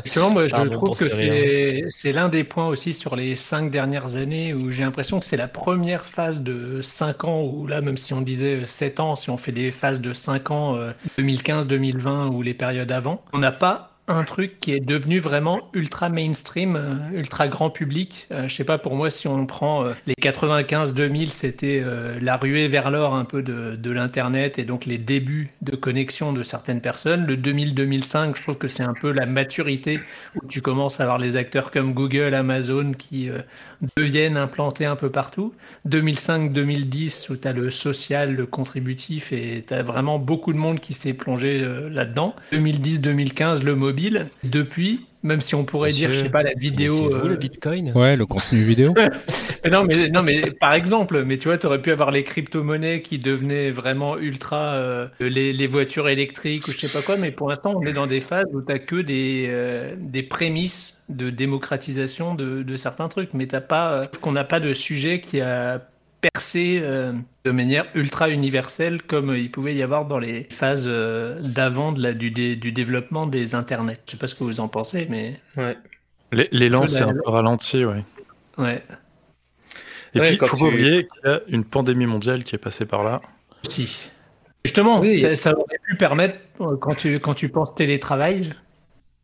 [0.05, 4.17] Justement, moi, je trouve que c'est c'est l'un des points aussi sur les cinq dernières
[4.17, 7.97] années où j'ai l'impression que c'est la première phase de cinq ans, où là, même
[7.97, 11.67] si on disait sept ans, si on fait des phases de cinq ans, euh, 2015,
[11.67, 16.09] 2020 ou les périodes avant, on n'a pas un truc qui est devenu vraiment ultra
[16.09, 18.27] mainstream, euh, ultra grand public.
[18.33, 22.37] Euh, je sais pas, pour moi, si on prend euh, les 95-2000, c'était euh, la
[22.37, 26.81] ruée vers l'or un peu de, l'Internet et donc les débuts de connexion de certaines
[26.81, 27.27] personnes.
[27.27, 30.01] Le 2000-2005, je trouve que c'est un peu la maturité
[30.35, 33.29] où tu commences à avoir les acteurs comme Google, Amazon qui
[33.97, 35.53] deviennent implantés un peu partout.
[35.89, 40.81] 2005-2010 où tu as le social, le contributif et tu as vraiment beaucoup de monde
[40.81, 42.35] qui s'est plongé là-dedans.
[42.53, 43.92] 2010-2015 le mobile.
[44.45, 47.11] Depuis, même si on pourrait dire, je sais pas, la vidéo...
[47.11, 47.93] Vous euh, le bitcoin?
[47.95, 48.95] Ouais, le contenu vidéo.
[49.71, 53.03] non, mais, non, mais par exemple, mais tu vois, tu aurais pu avoir les crypto-monnaies
[53.03, 57.31] qui devenaient vraiment ultra, euh, les, les voitures électriques ou je sais pas quoi, mais
[57.31, 61.31] pour l'instant, on est dans des phases où tu que des, euh, des prémices de
[61.31, 65.41] démocratisation de, de certains trucs, mais t'as pas, euh, qu'on n'a pas de sujet qui
[65.41, 65.81] a
[66.23, 67.13] percé euh,
[67.45, 72.01] de manière ultra universelle comme il pouvait y avoir dans les phases euh, d'avant de
[72.03, 73.99] la- du, dé- du développement des internets.
[74.07, 75.77] Je sais pas ce que vous en pensez, mais Ouais.
[76.51, 78.03] L'élan s'est un peu ralenti, ouais.
[78.57, 78.83] ouais.
[80.15, 82.45] Et Ouais, puis, il quand faut tu- pas oublier qu'il y a une pandémie mondiale
[82.45, 83.21] qui est passée par là.
[83.69, 84.11] Si.
[84.65, 85.19] Justement, Oui.
[85.21, 88.53] ça, ça aurait pu permettre, euh, quand tu, quand tu penses télétravail,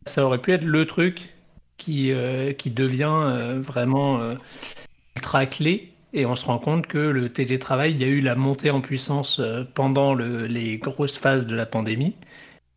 [0.04, 1.34] ça aurait pu être le truc
[1.76, 4.34] qui, euh, qui devient euh, vraiment euh,
[5.16, 5.92] ultra clé.
[6.14, 8.80] Et on se rend compte que le télétravail, il y a eu la montée en
[8.80, 12.16] puissance euh, pendant le- les grosses phases de la pandémie.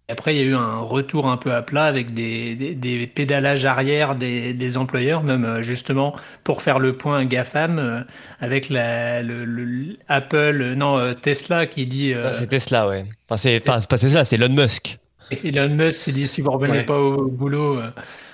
[0.09, 2.75] Et après, il y a eu un retour un peu à plat avec des, des,
[2.75, 6.13] des pédalages arrière des, des employeurs, même euh, justement
[6.43, 8.01] pour faire le point GAFAM, euh,
[8.41, 12.13] avec la, le, le- Apple, non, Tesla qui dit.
[12.13, 13.05] euh, Ah, C'est Tesla, ouais.
[13.29, 14.97] Enfin, c'est pas Tesla, c'est Elon Musk.
[15.45, 16.83] Elon Musk s'est dit si vous revenez Ouais.
[16.83, 17.89] pas au boulot, euh,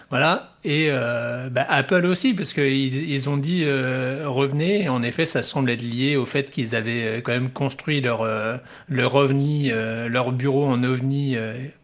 [0.09, 0.53] voilà.
[0.63, 4.83] Et euh, bah, Apple aussi, parce qu'ils ils ont dit euh, revenez.
[4.83, 7.99] Et en effet, ça semble être lié au fait qu'ils avaient euh, quand même construit
[7.99, 11.35] leur euh, leur ovni, leur bureau en ovni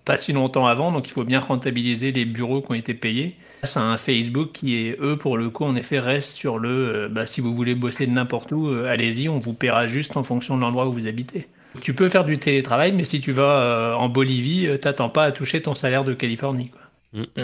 [0.06, 0.92] pas si longtemps avant.
[0.92, 3.36] Donc il faut bien rentabiliser les bureaux qui ont été payés.
[3.64, 7.26] C'est un Facebook qui est eux pour le coup en effet reste sur le bah,
[7.26, 10.62] si vous voulez bosser de n'importe où, allez-y, on vous paiera juste en fonction de
[10.62, 11.48] l'endroit où vous habitez.
[11.82, 15.62] Tu peux faire du télétravail, mais si tu vas en Bolivie, t'attends pas à toucher
[15.62, 16.70] ton salaire de Californie.
[16.70, 17.44] Quoi.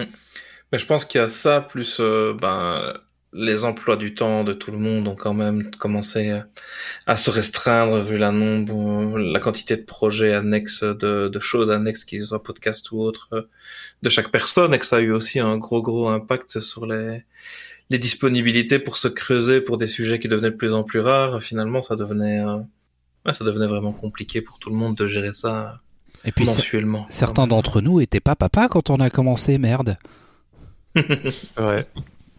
[0.72, 2.94] Mais je pense qu'il y a ça, plus euh, ben,
[3.34, 6.42] les emplois du temps de tout le monde ont quand même commencé
[7.06, 12.06] à se restreindre vu la nombre, la quantité de projets annexes, de, de choses annexes,
[12.06, 13.42] qu'ils soient podcast ou autres, euh,
[14.02, 17.24] de chaque personne, et que ça a eu aussi un gros gros impact sur les,
[17.90, 21.42] les disponibilités pour se creuser pour des sujets qui devenaient de plus en plus rares.
[21.42, 22.58] Finalement, ça devenait, euh,
[23.26, 25.82] ouais, ça devenait vraiment compliqué pour tout le monde de gérer ça
[26.26, 27.06] Et puis, mensuellement.
[27.10, 29.98] Certains d'entre nous étaient pas papa quand on a commencé, merde.
[31.58, 31.86] Ouais.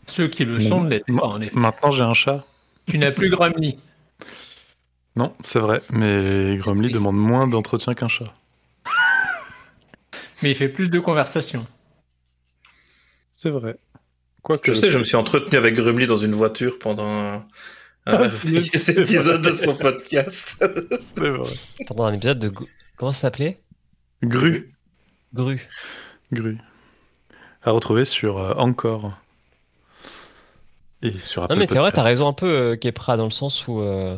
[0.07, 1.57] Ceux qui le sont ne l'étaient pas, en effet.
[1.57, 2.45] Maintenant, j'ai un chat.
[2.87, 3.79] Tu n'as plus Grumly.
[5.17, 8.33] Non, c'est vrai, mais Grumly demande moins d'entretien qu'un chat.
[10.43, 11.67] Mais il fait plus de conversations.
[13.35, 13.77] C'est vrai.
[14.43, 14.73] Quoique.
[14.73, 17.47] Je sais, je me suis entretenu avec Grumly dans une voiture pendant un,
[18.07, 20.65] Ah, épisode de son podcast.
[21.01, 21.51] C'est vrai.
[21.87, 23.61] Pendant un épisode de Go- Comment ça s'appelait?
[24.23, 24.73] Gru.
[25.35, 25.61] Gru.
[26.33, 26.59] Gru.
[27.63, 29.13] À retrouver sur euh, Encore.
[31.03, 33.31] Et sur Apple Non mais c'est vrai, t'as raison un peu, euh, Kepra, dans le
[33.31, 34.17] sens où euh,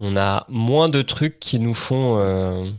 [0.00, 2.18] on a moins de trucs qui nous font.
[2.18, 2.70] euh,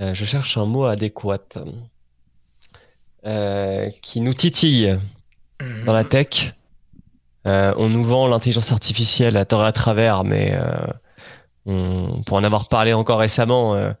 [0.00, 1.38] euh, je cherche un mot adéquat.
[3.26, 4.96] Euh, qui nous titille
[5.84, 6.54] dans la tech.
[7.46, 10.86] Euh, on nous vend l'intelligence artificielle à tort et à travers, mais euh,
[11.66, 13.92] on, pour en avoir parlé encore récemment, euh,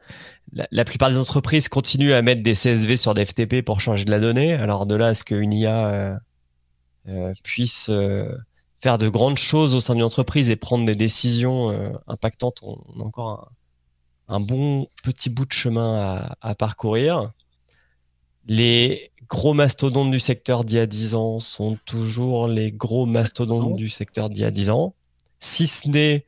[0.52, 4.04] la, la plupart des entreprises continuent à mettre des CSV sur des FTP pour changer
[4.04, 4.54] de la donnée.
[4.54, 6.16] Alors de là à ce qu'une IA euh,
[7.08, 8.36] euh, puisse euh,
[8.82, 13.00] faire de grandes choses au sein d'une entreprise et prendre des décisions impactantes, on, on
[13.00, 13.50] a encore
[14.28, 17.32] un, un bon petit bout de chemin à, à parcourir.
[18.46, 23.76] Les gros mastodontes du secteur d'il y a 10 ans sont toujours les gros mastodontes
[23.76, 24.94] du secteur d'il y a 10 ans,
[25.40, 26.24] si ce n'est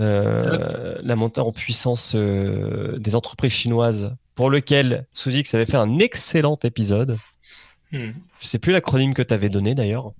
[0.00, 6.58] la montée en puissance euh, des entreprises chinoises, pour lequel Suzix avait fait un excellent
[6.64, 7.18] épisode.
[7.92, 8.10] Hmm.
[8.40, 10.12] Je sais plus l'acronyme que tu avais donné d'ailleurs.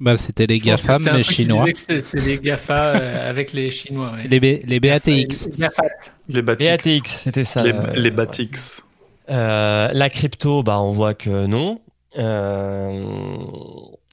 [0.00, 1.64] Bah, c'était les GAFAM, c'était un les truc qui Chinois.
[1.74, 4.12] C'est les GAFA euh, avec les Chinois.
[4.12, 4.26] ouais.
[4.28, 5.48] Les, B- les BATX.
[6.28, 6.42] Les.
[6.42, 7.62] BATX, c'était ça.
[7.62, 8.12] Les, euh, les.
[9.30, 11.80] Euh, la crypto, bah, on voit que non.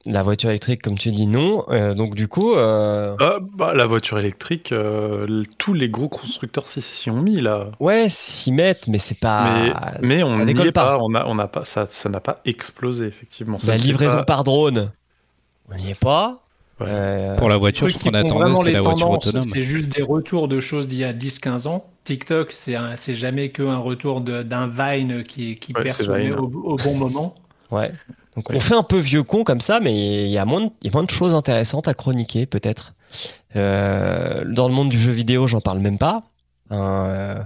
[0.04, 1.64] La voiture électrique, comme tu dis, non.
[1.68, 6.66] Euh, donc, du coup, euh, Ah, bah, la voiture électrique, euh, tous les gros constructeurs
[6.66, 7.66] s'y ont mis là.
[7.78, 9.94] ouais, s'y mettent, mais c'est pas.
[10.00, 10.98] mais, mais on n'y est pas.
[11.00, 13.60] On a, on a pas ça, ça n'a pas explosé effectivement.
[13.60, 14.90] Ça La livraison pas- par drone,
[15.70, 16.40] on n'y est pas.
[16.80, 19.42] Euh, Pour la voiture, truc qu'on attendait, c'est les la voiture autonome.
[19.44, 21.84] C'est juste des retours de choses d'il y a 10-15 ans.
[22.02, 27.36] TikTok, c'est jamais qu'un retour de- d'un Vine qui, qui Ouais, au- au bon moment.
[27.70, 27.92] Ouais.
[28.36, 30.70] Donc on fait un peu vieux con comme ça, mais il y a moins de,
[30.82, 32.94] il y a moins de choses intéressantes à chroniquer peut-être.
[33.56, 36.22] Euh, dans le monde du jeu vidéo, j'en parle même pas.
[36.70, 37.38] Hein, euh,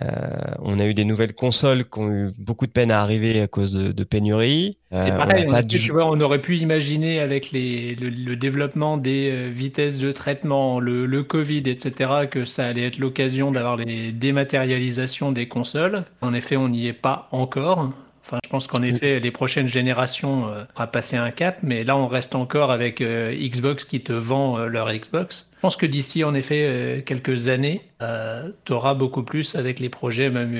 [0.00, 3.40] euh, on a eu des nouvelles consoles qui ont eu beaucoup de peine à arriver
[3.40, 4.78] à cause de, de pénuries.
[4.92, 8.96] Euh, C'est on pareil, on, tu vois, aurait pu imaginer avec les, le, le développement
[8.96, 14.12] des vitesses de traitement, le, le Covid, etc., que ça allait être l'occasion d'avoir les
[14.12, 16.04] dématérialisations des consoles.
[16.20, 17.90] En effet, on n'y est pas encore.
[18.26, 21.94] Enfin, je pense qu'en effet, les prochaines générations euh, va passer un cap, mais là,
[21.94, 25.46] on reste encore avec euh, Xbox qui te vend euh, leur Xbox.
[25.56, 29.78] Je pense que d'ici, en effet, euh, quelques années, euh, tu auras beaucoup plus avec
[29.78, 30.54] les projets même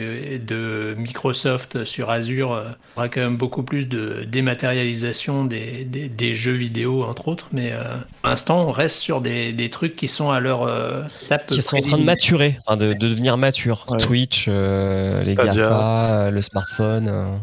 [0.44, 2.52] de Microsoft sur Azure.
[2.52, 7.02] euh, Il y aura quand même beaucoup plus de dématérialisation des, des, des jeux vidéo,
[7.02, 7.48] entre autres.
[7.52, 7.82] Mais euh,
[8.20, 11.62] pour l'instant, on reste sur des, des trucs qui sont à leur euh, tape qui
[11.62, 13.86] sont en train de maturer, enfin, de, de devenir matures.
[13.98, 15.54] Twitch, euh, les Stadia.
[15.54, 17.40] GAFA, le smartphone.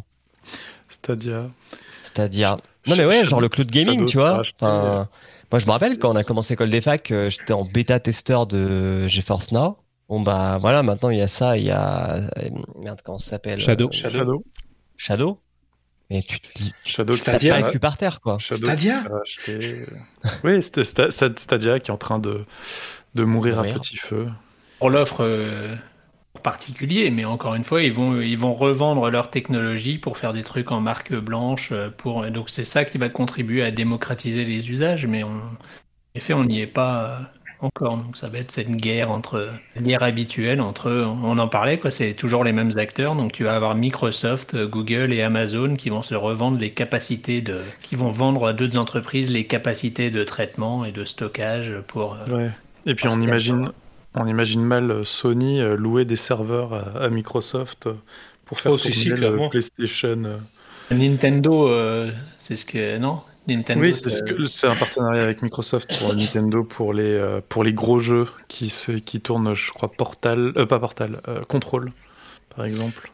[1.10, 1.50] Euh, Stadia.
[2.04, 2.58] Stadia.
[2.88, 4.42] Non mais ouais, genre le cloud gaming, tu vois.
[4.60, 5.08] Enfin,
[5.52, 8.00] moi je me rappelle quand on a commencé école des facs, euh, j'étais en bêta
[8.00, 9.78] testeur de GeForce Now.
[10.10, 13.32] Bon bah voilà, maintenant il y a ça, il y a euh, merde comment ça
[13.32, 13.88] s'appelle Shadow.
[13.88, 14.44] euh, Shadow.
[14.98, 15.40] Shadow.
[16.10, 17.54] Mais tu te dis Shadow Stadia.
[17.56, 18.38] pas le cul par terre quoi.
[18.40, 19.86] Shadow Stadia acheté-
[20.44, 22.44] Oui, Stadia qui est en train de,
[23.16, 24.28] de mourir à petit feu.
[24.80, 25.76] pour l'offre euh,
[26.42, 30.44] particulier, mais encore une fois, ils vont, ils vont revendre leur technologie pour faire des
[30.44, 31.70] trucs en marque blanche.
[31.72, 35.58] euh, Pour, donc c'est ça qui va contribuer à démocratiser les usages, mais on, en
[36.16, 37.98] effet, on n'y est pas euh, encore.
[37.98, 39.50] Donc ça va être cette guerre entre
[39.80, 43.16] guerre habituelle entre, on en parlait quoi, c'est toujours les mêmes acteurs.
[43.16, 47.42] Donc tu vas avoir Microsoft, euh, Google et Amazon qui vont se revendre les capacités
[47.42, 52.18] de, qui vont vendre à d'autres entreprises les capacités de traitement et de stockage pour.
[52.28, 52.50] Ouais.
[52.86, 53.72] Et puis on imagine,
[54.16, 57.94] on imagine mal euh, Sony euh, louer des serveurs à, à Microsoft euh,
[58.46, 59.50] pour faire Oh, si, tourner le.
[59.50, 60.40] PlayStation.
[60.92, 63.22] Nintendo, euh, c'est ce que non?
[63.48, 63.82] Nintendo.
[63.82, 67.64] Oui, c'est ce que- c'est un partenariat avec Microsoft pour Nintendo pour les euh, pour
[67.64, 71.92] les gros jeux qui se, qui tournent, je crois, Portal, euh, pas Portal, euh, Control,
[72.56, 73.12] par exemple.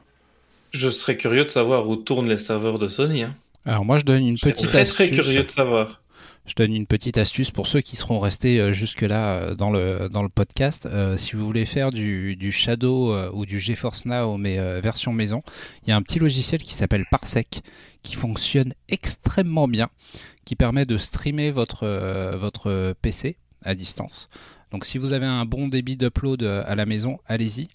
[0.71, 3.23] Je serais curieux de savoir où tournent les serveurs de Sony.
[3.23, 3.35] Hein.
[3.65, 4.95] Alors moi, je donne une Je serais petite très astuce.
[4.95, 6.01] très curieux de savoir.
[6.47, 10.07] Je donne une petite astuce pour ceux qui seront restés euh, jusque-là euh, dans le,
[10.09, 10.85] dans le podcast.
[10.85, 15.43] Euh, si vous voulez faire du, du Shadow ou du GeForce Now, mais version maison,
[15.83, 17.61] il y a un petit logiciel qui s'appelle Parsec
[18.01, 19.89] qui fonctionne extrêmement bien,
[20.45, 21.85] qui permet de streamer votre,
[22.37, 24.29] votre PC à distance.
[24.71, 27.67] Donc si vous avez un bon débit d'upload à la maison, allez-y,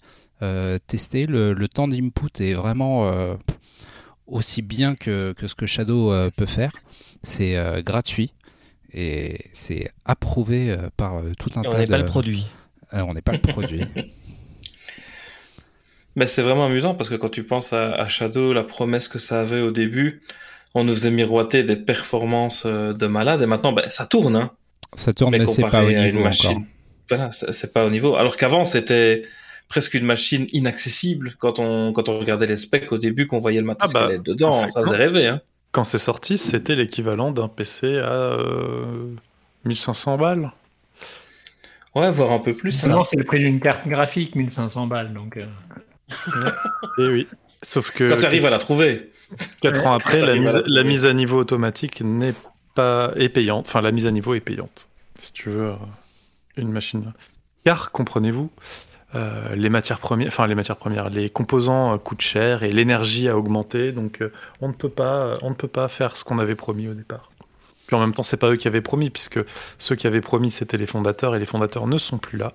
[0.87, 1.27] testez.
[1.27, 3.37] Le, le temps d'input est vraiment
[4.25, 6.71] aussi bien que, que ce que Shadow peut faire.
[7.21, 8.33] C'est gratuit
[8.93, 11.91] et c'est approuvé euh, par euh, tout un Et on tas n'est de...
[11.91, 12.45] pas le produit.
[12.93, 13.83] Euh, on n'est pas le produit.
[16.15, 19.17] Mais c'est vraiment amusant parce que quand tu penses à, à Shadow, la promesse que
[19.19, 20.21] ça avait au début,
[20.75, 24.35] on nous faisait miroiter des performances euh, de malade et maintenant ben, ça tourne.
[24.35, 24.51] Hein.
[24.95, 26.63] Ça tourne, mais c'est comparé pas au à une niveau machine- encore.
[27.09, 28.15] Voilà, c'est c'est pas au niveau.
[28.15, 29.23] Alors qu'avant c'était
[29.69, 33.59] presque une machine inaccessible quand on quand on regardait les specs au début, qu'on voyait
[33.59, 35.25] le matos Ah bah, dedans, c'est ça faisait rêver.
[35.27, 35.41] Hein.
[35.73, 39.07] Quand c'est sorti, c'était l'équivalent d'un PC à euh,
[39.65, 40.51] 1500 balles.
[41.95, 42.71] Ouais, voire un peu plus.
[42.71, 45.13] Sinon, c'est le prix d'une carte graphique, 1500 balles.
[45.13, 45.45] Donc, euh,
[46.99, 47.27] Et oui.
[47.63, 48.07] Sauf que.
[48.07, 49.11] Quand tu arrives à la trouver.
[49.61, 52.35] 4 ans après, la mise à niveau automatique n'est
[52.75, 53.65] pas est payante.
[53.67, 54.89] Enfin, la mise à niveau est payante.
[55.17, 55.75] Si tu veux euh,
[56.55, 57.13] une machine.
[57.65, 58.51] Car comprenez-vous,
[59.15, 63.29] euh, les matières premières, enfin les matières premières, les composants euh, coûtent cher et l'énergie
[63.29, 66.39] a augmenté, donc euh, on ne peut pas, on ne peut pas faire ce qu'on
[66.39, 67.31] avait promis au départ.
[67.87, 69.39] Puis en même temps, c'est pas eux qui avaient promis, puisque
[69.77, 72.53] ceux qui avaient promis c'était les fondateurs et les fondateurs ne sont plus là.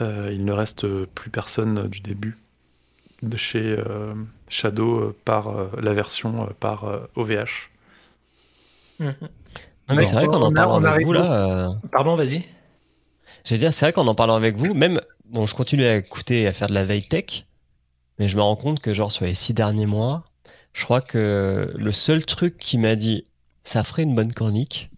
[0.00, 2.38] Euh, il ne reste plus personne du début
[3.22, 4.14] de chez euh,
[4.48, 7.70] Shadow euh, par euh, la version euh, par euh, OVH.
[9.88, 11.68] Non, mais c'est vrai qu'en en arrive vous là.
[11.68, 12.44] euh, Pardon, vas-y.
[13.44, 16.42] J'allais dire, c'est vrai qu'en en parlant avec vous, même, bon, je continue à écouter
[16.42, 17.46] et à faire de la veille tech,
[18.18, 20.24] mais je me rends compte que, genre, sur les six derniers mois,
[20.72, 23.26] je crois que le seul truc qui m'a dit,
[23.64, 24.90] ça ferait une bonne chronique,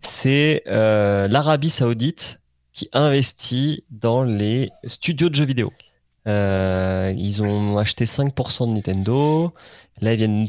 [0.00, 2.40] c'est euh, l'Arabie Saoudite
[2.72, 5.72] qui investit dans les studios de jeux vidéo.
[6.26, 9.52] Euh, ils ont acheté 5% de Nintendo.
[10.00, 10.48] Là, ils viennent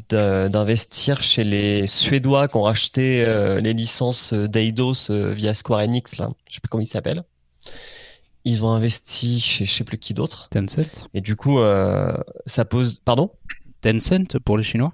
[0.50, 6.18] d'investir chez les Suédois qui ont racheté euh, les licences d'Eidos euh, via Square Enix.
[6.18, 6.30] Là.
[6.50, 7.24] Je sais plus comment ils s'appellent.
[8.44, 10.48] Ils ont investi chez je sais plus qui d'autre.
[10.50, 10.80] Tencent.
[11.14, 13.00] Et du coup, euh, ça pose.
[13.04, 13.32] Pardon?
[13.82, 14.94] Tencent pour les Chinois?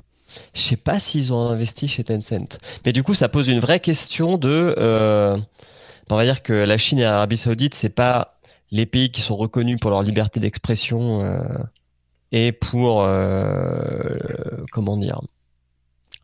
[0.54, 2.58] Je sais pas s'ils ont investi chez Tencent.
[2.86, 4.76] Mais du coup, ça pose une vraie question de.
[4.78, 5.38] euh,
[6.10, 8.37] on va dire que la Chine et l'Arabie Saoudite, c'est pas
[8.72, 11.40] les pays qui sont reconnus pour leur liberté d'expression euh,
[12.32, 14.18] et pour euh,
[14.72, 15.22] comment dire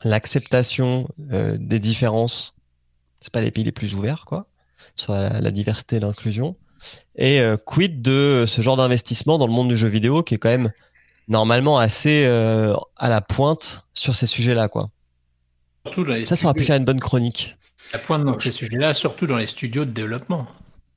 [0.03, 2.55] l'acceptation euh, des différences.
[3.21, 4.47] C'est pas les pays les plus ouverts, quoi,
[4.95, 6.57] sur la, la diversité et l'inclusion.
[7.15, 10.37] Et euh, quid de ce genre d'investissement dans le monde du jeu vidéo qui est
[10.37, 10.73] quand même
[11.29, 14.89] normalement assez euh, à la pointe sur ces sujets-là, quoi?
[15.85, 17.55] Surtout dans les Ça, ça aurait pu faire une bonne chronique.
[17.93, 20.47] La pointe dans ces sujets-là, surtout dans les studios de développement,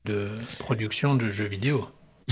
[0.07, 1.89] de production de jeux vidéo.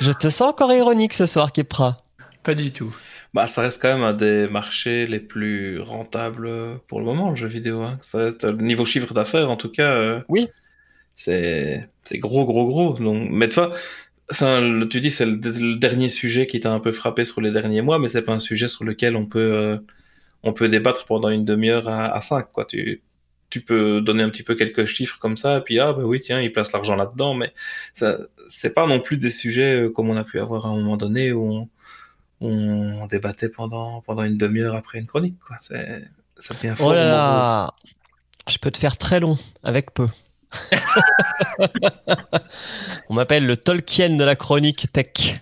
[0.00, 1.96] Je te sens encore ironique ce soir, Kepra.
[2.42, 2.94] Pas du tout.
[3.34, 7.36] Bah, ça reste quand même un des marchés les plus rentables pour le moment, le
[7.36, 7.82] jeu vidéo.
[7.82, 7.98] Hein.
[8.02, 9.92] Ça reste, euh, niveau chiffre d'affaires, en tout cas.
[9.92, 10.48] euh, oui.
[11.14, 12.94] C'est, gros, gros, gros.
[12.94, 16.92] Donc, mais ça, le- tu dis, c'est le, le dernier sujet qui t'a un peu
[16.92, 19.78] frappé sur les derniers mois, mais c'est pas un sujet sur lequel on peut, euh,
[20.42, 22.64] on peut débattre pendant une demi-heure à, à cinq, quoi.
[22.64, 23.02] Tu,
[23.50, 26.20] tu peux donner un petit peu quelques chiffres comme ça, et puis ah bah oui
[26.20, 27.52] tiens, il place l'argent là-dedans, mais
[27.92, 30.76] ça, c'est pas non plus des sujets euh, comme on a pu avoir à un
[30.76, 31.68] moment donné où on,
[32.40, 35.56] on débattait pendant pendant une demi-heure après une chronique, quoi.
[35.60, 36.04] C'est,
[36.38, 37.74] ça devient fort Oh là là
[38.48, 40.08] Je peux te faire très long, avec peu.
[43.08, 45.40] On m'appelle le Tolkien de la chronique tech.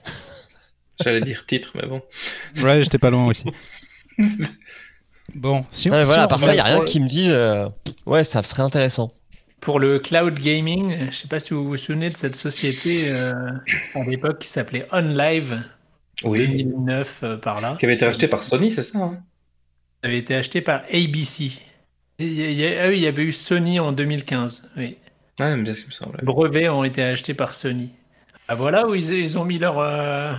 [1.02, 2.02] J'allais dire titre, mais bon.
[2.62, 3.44] Ouais, j'étais pas loin aussi.
[5.34, 7.00] Bon, si on, Ouais, si voilà, on à part ça, il n'y a rien qui
[7.00, 7.68] me dise euh,
[8.06, 9.12] ouais, ça serait intéressant.
[9.60, 13.32] Pour le cloud gaming, je sais pas si vous vous souvenez de cette société euh,
[13.94, 15.62] à l'époque qui s'appelait OnLive.
[16.24, 16.46] Oui.
[16.48, 17.76] 2009 euh, par là.
[17.78, 19.18] Qui avait été racheté par Sony, c'est ça hein?
[20.02, 21.52] Ça avait été acheté par ABC.
[22.20, 24.64] Et Il y, y ah avait eu Sony en 2015.
[24.76, 24.96] Oui.
[25.40, 26.18] Ouais, bien ce qui me semble.
[26.22, 27.90] Brevets ont été achetés par Sony.
[28.48, 30.32] Ah, voilà où ils, ils ont mis leur, euh,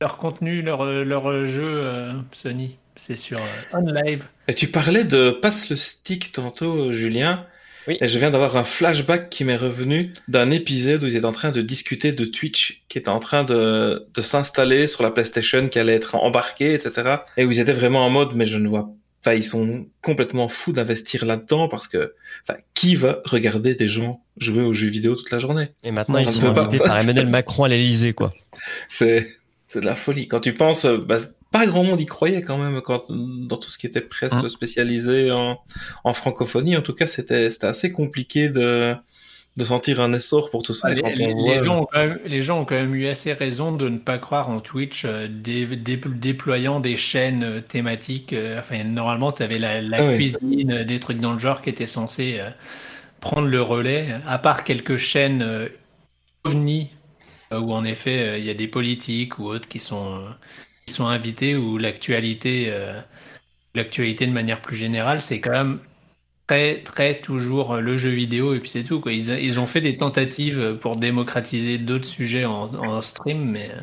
[0.00, 2.76] leur contenu, leur, leur jeu euh, Sony.
[2.98, 4.26] C'est sur euh, OnLive.
[4.48, 7.46] Et tu parlais de passe le stick tantôt, Julien.
[7.86, 7.96] Oui.
[8.00, 11.32] Et je viens d'avoir un flashback qui m'est revenu d'un épisode où ils étaient en
[11.32, 15.68] train de discuter de Twitch, qui était en train de, de s'installer sur la PlayStation,
[15.68, 17.16] qui allait être embarqué, etc.
[17.38, 20.46] Et où ils étaient vraiment en mode, mais je ne vois Enfin, ils sont complètement
[20.46, 22.14] fous d'investir là-dedans parce que,
[22.46, 25.70] enfin, qui va regarder des gens jouer aux jeux vidéo toute la journée?
[25.82, 26.62] Et maintenant, ils sont pas.
[26.62, 28.32] invités par Emmanuel Macron à l'Elysée, quoi.
[28.88, 29.26] C'est
[29.66, 30.28] c'est de la folie.
[30.28, 31.18] Quand tu penses, euh, bah,
[31.50, 34.48] pas grand monde y croyait quand même quand dans tout ce qui était presse Hein.
[34.48, 35.58] spécialisée en,
[36.04, 36.76] en francophonie.
[36.76, 38.94] En tout cas, c'était c'était assez compliqué de
[39.56, 40.88] de sentir un essor pour tout ça.
[40.88, 42.76] Ah, les, quand les- on les voit- gens ont quand même, les gens ont quand
[42.76, 46.96] même eu assez raison de ne pas croire en Twitch euh, dé- dé- déployant des
[46.96, 48.32] chaînes euh, thématiques.
[48.32, 51.70] euh, enfin, normalement, tu avais la, la Ah cuisine, des trucs dans le genre qui
[51.70, 52.50] étaient censés euh,
[53.20, 55.68] prendre le relais, à part quelques chaînes euh,
[56.44, 56.90] ovni,
[57.52, 60.30] euh, où en effet euh, il y a des politiques ou autres qui sont, euh,
[60.88, 63.00] sont invités, où l'actualité, euh,
[63.74, 65.80] l'actualité de manière plus générale, c'est quand même
[66.46, 69.00] très, très toujours euh, le jeu vidéo et puis c'est tout.
[69.00, 69.12] Quoi.
[69.12, 73.80] Ils, ils ont fait des tentatives pour démocratiser d'autres sujets en, en stream, mais euh,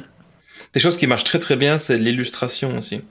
[0.73, 3.01] Des choses qui marchent très très bien, c'est l'illustration aussi.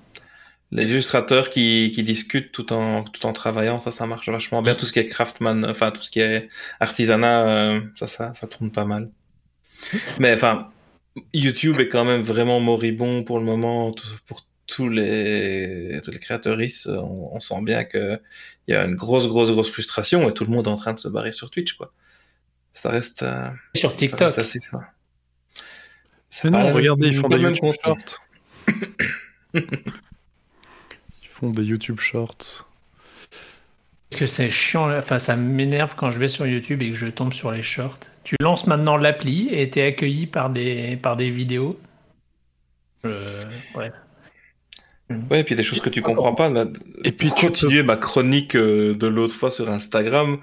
[0.72, 4.74] Les illustrateurs qui, qui discutent tout en, tout en travaillant, ça, ça marche vachement bien.
[4.74, 6.48] Tout ce qui est craftman, enfin tout ce qui est
[6.80, 9.10] artisanat, ça, ça, ça tourne pas mal.
[10.18, 10.72] Mais enfin,
[11.32, 13.92] YouTube est quand même vraiment moribond pour le moment,
[14.26, 16.86] pour tous les, tous les créateuristes.
[16.88, 18.20] On, on sent bien que
[18.66, 20.92] il y a une grosse, grosse, grosse frustration et tout le monde est en train
[20.94, 21.92] de se barrer sur Twitch, quoi.
[22.72, 23.22] Ça reste.
[23.22, 24.20] euh, Sur ça TikTok.
[24.20, 24.90] reste assez pas
[26.50, 27.72] non, la- regardez, ils font des YouTube.
[27.84, 28.20] Shorts.
[29.54, 32.68] ils font des YouTube Shorts.
[34.14, 37.08] Parce que c'est chiant, enfin ça m'énerve quand je vais sur YouTube et que je
[37.08, 37.98] tombe sur les shorts.
[38.22, 41.80] Tu lances maintenant l'appli et t'es accueilli par des, par des vidéos.
[43.04, 43.42] Euh,
[43.74, 43.90] ouais.
[45.32, 46.48] Ouais, et puis des choses que tu comprends pas.
[46.48, 46.66] Là.
[47.02, 50.38] Et puis tu continuer ma chronique euh, de l'autre fois sur Instagram,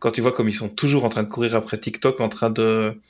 [0.00, 2.50] quand tu vois comme ils sont toujours en train de courir après TikTok, en train
[2.50, 3.00] de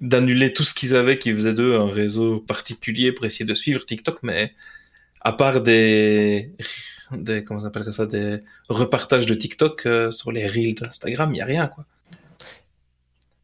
[0.00, 3.86] d'annuler tout ce qu'ils avaient qui faisait d'eux un réseau particulier pour essayer de suivre
[3.86, 4.52] TikTok, mais
[5.20, 6.50] à part des
[7.12, 11.38] des comment ça s'appelle ça des repartages de TikTok euh, sur les reels d'Instagram, il
[11.38, 11.84] y a rien quoi.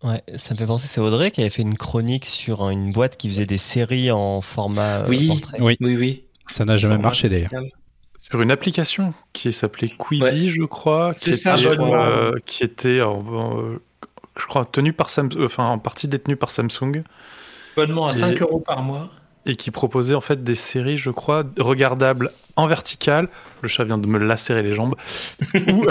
[0.03, 3.17] Ouais, ça me fait penser, c'est Audrey qui avait fait une chronique sur une boîte
[3.17, 5.29] qui faisait des séries en format euh, Oui.
[5.29, 5.61] portrait.
[5.61, 5.77] Oui.
[5.81, 6.25] Oui oui.
[6.53, 7.51] Ça n'a jamais marché d'ailleurs.
[8.19, 10.49] Sur une application qui s'appelait Quibi, Ouais.
[10.49, 12.09] je crois, qui C'est ça, était, je crois.
[12.09, 13.79] euh, qui était, euh, euh,
[14.39, 17.03] je crois, tenue par Samsung, enfin en partie détenue par Samsung,
[17.77, 19.09] Abonnement à Et- 5 euros par mois.
[19.47, 23.29] Et qui proposait en fait des séries, je crois, regardables en vertical.
[23.63, 24.95] Le chat vient de me lacérer les jambes.
[25.55, 25.87] ou,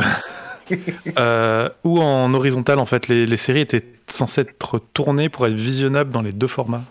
[1.20, 6.22] euh, en horizontal, en fait, les séries étaient censées être tournées pour être visionnables dans
[6.22, 6.84] les deux formats.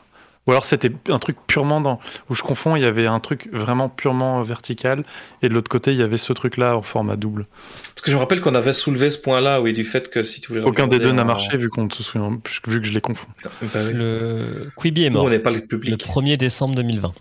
[0.50, 3.48] Ou alors c'était un truc purement dans où je confonds, il y avait un truc
[3.52, 5.04] vraiment purement vertical
[5.42, 7.46] et de l'autre côté il y avait ce truc là en format double.
[7.94, 10.40] Parce que je me rappelle qu'on avait soulevé ce point-là, oui, du fait que si
[10.40, 13.00] tu voulais Aucun des deux n'a marché vu qu'on se souvient, vu que je les
[13.00, 13.28] confonds.
[13.72, 13.92] Bah.
[13.92, 15.26] Le Quibi est Nous, mort.
[15.26, 16.04] on n'est pas le Le public.
[16.04, 17.14] 1er décembre 2020.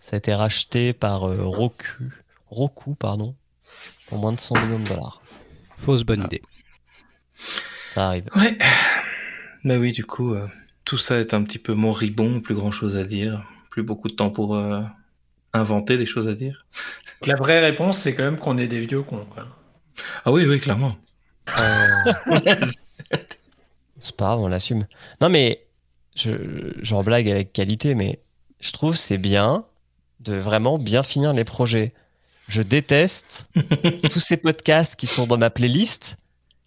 [0.00, 1.86] Ça a été racheté par euh, Roku,
[2.50, 3.34] Roku pardon,
[4.08, 5.22] pour moins de 100 millions de dollars.
[5.78, 6.42] Fausse bonne idée.
[7.94, 8.24] Ça arrive.
[8.36, 8.58] Ouais.
[9.64, 10.46] Mais oui, du coup, euh,
[10.88, 14.14] tout ça est un petit peu moribond, plus grand chose à dire, plus beaucoup de
[14.14, 14.80] temps pour euh,
[15.52, 16.64] inventer des choses à dire.
[17.26, 19.26] La vraie réponse, c'est quand même qu'on est des vieux cons.
[19.26, 19.46] Quoi.
[20.24, 20.96] Ah oui, oui, clairement.
[24.00, 24.86] C'est pas grave, on l'assume.
[25.20, 25.66] Non, mais
[26.16, 26.30] je,
[26.80, 28.20] j'en blague avec qualité, mais
[28.58, 29.66] je trouve c'est bien
[30.20, 31.92] de vraiment bien finir les projets.
[32.48, 33.46] Je déteste
[34.10, 36.16] tous ces podcasts qui sont dans ma playlist,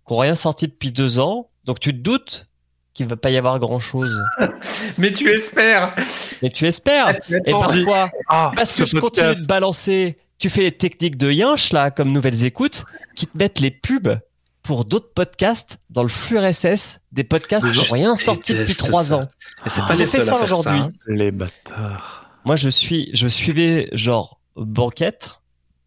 [0.06, 1.50] qui n'ont rien sorti depuis deux ans.
[1.66, 2.51] Donc tu te doutes
[2.94, 4.22] qu'il va pas y avoir grand chose.
[4.98, 5.96] Mais tu espères
[6.42, 7.18] Mais tu espères.
[7.46, 11.72] Et parfois, Ah, parce que je continue de balancer, tu fais les techniques de Yinch,
[11.74, 12.84] là, comme nouvelles écoutes,
[13.16, 14.18] qui te mettent les pubs
[14.64, 19.14] pour d'autres podcasts dans le flux RSS, des podcasts qui n'ont rien sorti depuis trois
[19.14, 19.28] ans.
[19.66, 20.42] Et c'est Ah, pas j'ai les fait ça.
[20.44, 20.80] aujourd'hui.
[20.80, 20.92] hein.
[21.08, 22.30] Les bâtards.
[22.46, 25.40] Moi, je suis, je suivais genre Banquette,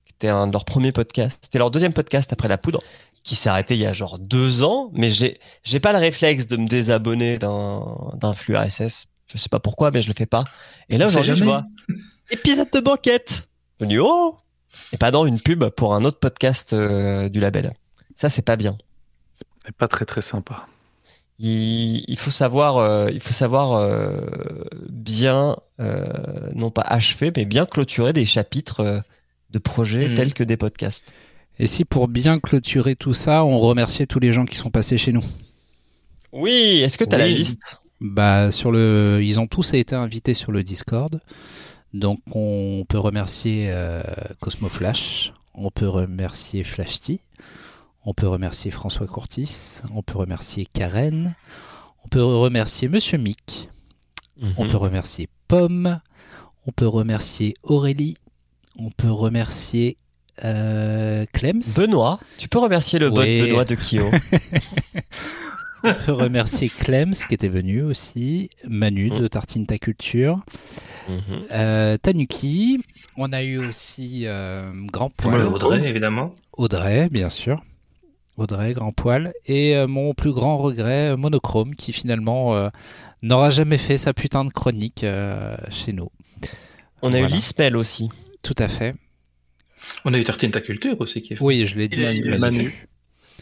[0.06, 1.38] qui était un de leurs premiers podcasts.
[1.42, 2.80] C'était leur deuxième podcast après la poudre,
[3.24, 4.90] qui s'est arrêté il y a genre deux ans.
[4.92, 7.82] Mais j'ai, j'ai pas le réflexe de me désabonner d'un,
[8.14, 9.06] d'un flux RSS.
[9.26, 10.44] Je sais pas pourquoi, mais je le fais pas.
[10.90, 11.64] Et là aujourd'hui, je vois
[12.30, 13.48] épisode de Banquette.
[13.80, 14.36] Je me dis oh,
[14.92, 17.72] et pas dans une pub pour un autre podcast euh, du label.
[18.14, 18.78] Ça, c'est pas bien.
[19.32, 20.66] C'est pas très très sympa.
[21.40, 24.20] Il, il faut savoir, euh, il faut savoir euh,
[24.88, 26.06] bien, euh,
[26.54, 29.00] non pas achever, mais bien clôturer des chapitres euh,
[29.50, 30.14] de projets Mhm.
[30.14, 31.12] tels que des podcasts.
[31.58, 34.98] Et si pour bien clôturer tout ça, on remerciait tous les gens qui sont passés
[34.98, 35.24] chez nous
[36.32, 37.80] Oui, est-ce que tu as la liste?
[38.00, 41.20] Bah sur le, ils ont tous été invités sur le Discord.
[41.92, 44.02] Donc on peut remercier euh,
[44.40, 47.20] Cosmo Flash, on peut remercier Flashty,
[48.04, 51.34] on peut remercier François Courtis, on peut remercier Karen,
[52.04, 53.70] on peut remercier Monsieur Mick,
[54.56, 54.68] on Mhm.
[54.68, 56.00] peut remercier Pomme,
[56.66, 58.16] on peut remercier Aurélie,
[58.76, 59.96] on peut remercier
[60.44, 61.60] euh, Clems.
[61.76, 63.42] Benoît, tu peux remercier le bot Oui.
[63.42, 64.02] Benoît de Kyo.
[65.86, 70.40] On peut remercier Clems qui était venu aussi, Manu de Tartine Ta Culture,
[71.08, 71.40] Mhm.
[71.52, 72.80] euh, Tanuki.
[73.18, 75.40] On a eu aussi euh, Grand Poil.
[75.40, 76.34] Ouais, Audrey, évidemment.
[76.54, 77.62] Audrey, bien sûr.
[78.38, 79.32] Audrey, Grand Poil.
[79.46, 82.70] Et euh, mon plus grand regret, Monochrome, qui finalement euh,
[83.22, 86.08] n'aura jamais fait sa putain de chronique euh, chez nous.
[87.02, 88.08] On a eu l'Ispel aussi.
[88.42, 88.94] Tout à fait.
[90.04, 91.44] On a eu Tartine ta culture aussi qui est fait.
[91.44, 91.96] Oui, je l'ai dit.
[92.00, 92.86] Il il a- Manu.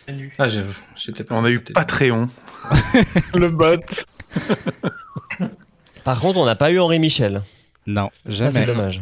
[0.09, 0.35] Manu.
[0.39, 0.63] Ah, j'ai-
[0.97, 1.61] j'étais pas On a eu.
[1.61, 2.29] Patreon.
[3.35, 3.81] le bot.
[6.05, 7.43] Par contre, on n'a pas eu Henri Michel.
[7.87, 8.53] Non, jamais.
[8.61, 9.01] c'est dommage.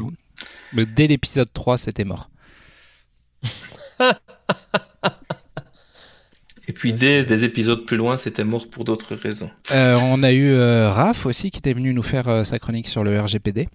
[0.73, 2.31] Mais dès l'épisode 3, c'était mort.
[6.69, 9.51] Et puis dès des épisodes plus loin, c'était mort pour d'autres raisons.
[9.73, 12.87] Euh, on a eu euh, Raph aussi qui était venu nous faire euh, sa chronique
[12.89, 13.69] sur le RGPD.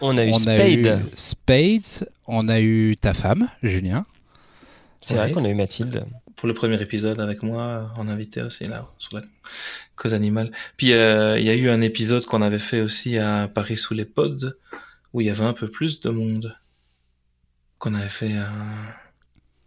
[0.00, 0.86] On a eu on Spade.
[0.86, 2.08] A eu Spades.
[2.26, 4.04] On a eu ta femme, Julien.
[5.00, 6.04] C'est vrai qu'on a eu Mathilde.
[6.36, 9.22] pour le premier épisode avec moi en invité aussi là sur la
[9.96, 10.50] cause animale.
[10.76, 13.94] Puis euh, il y a eu un épisode qu'on avait fait aussi à Paris sous
[13.94, 14.54] les pods
[15.12, 16.54] où il y avait un peu plus de monde
[17.78, 18.44] qu'on avait fait euh,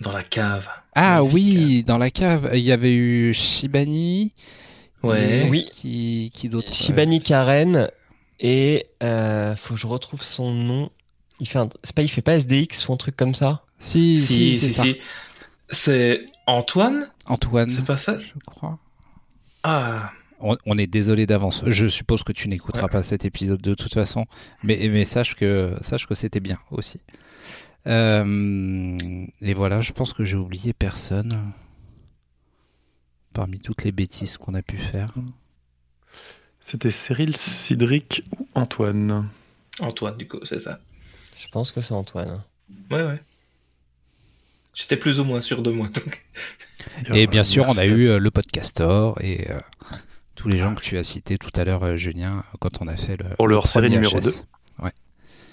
[0.02, 0.68] dans la cave.
[0.94, 4.34] Ah oui, dans la cave, il y avait eu Shibani.
[5.04, 5.48] Ouais.
[5.48, 5.66] et Oui.
[5.72, 6.74] Qui, qui d'autre?
[6.76, 7.90] Shibani Karen
[8.42, 10.92] et euh, faut que je retrouve son nom.
[11.40, 11.70] Il fait un...
[11.84, 13.64] c'est pas il fait pas SDX ou un truc comme ça?
[13.78, 14.84] Si si, c'est ça.
[15.70, 17.10] C'est Antoine?
[17.28, 17.70] Antoine.
[17.70, 18.20] C'est pas ça?
[18.20, 18.78] Je crois.
[19.64, 20.12] Ah.
[20.40, 21.64] On, on est désolé d'avance.
[21.68, 24.26] Je suppose que tu n'écouteras pas cet épisode de toute façon,
[24.64, 27.02] mais, mais sache que sache que c'était bien aussi.
[27.88, 31.52] Euh, et voilà, je pense que j'ai oublié personne
[33.34, 35.14] parmi toutes les bêtises qu'on a pu faire.
[36.62, 39.28] C'était Cyril, Cédric ou Antoine
[39.80, 40.80] Antoine, du coup, c'est ça.
[41.36, 42.44] Je pense que c'est Antoine.
[42.92, 43.22] Ouais, ouais.
[44.74, 45.88] J'étais plus ou moins sûr de moi.
[45.94, 46.26] donc.
[47.14, 49.60] Et bien sûr, on a eu euh, le podcastor et euh,
[50.36, 52.96] tous les gens que tu as cités tout à l'heure, euh, Julien, quand on a
[52.96, 54.22] fait le, Pour le le hors-série numéro HS.
[54.80, 54.84] 2.
[54.86, 54.92] Ouais.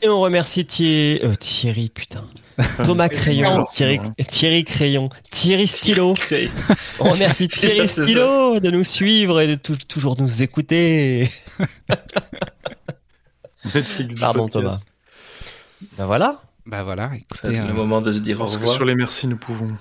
[0.02, 2.24] Et on remercie Thierry, euh, Thierry putain.
[2.84, 6.14] Thomas Crayon, Thierry, Thierry Crayon, Thierry Stylo.
[6.98, 7.86] On remercie Thierry.
[7.88, 11.30] Stylo de nous suivre et de tou- toujours nous écouter.
[13.74, 14.52] Netflix Pardon podcast.
[14.52, 14.78] Thomas.
[15.96, 16.42] Ben voilà.
[16.66, 17.54] Bah voilà, écoutez.
[17.54, 18.74] C'est euh, le moment de se dire au revoir.
[18.74, 19.76] sur les merci, nous pouvons.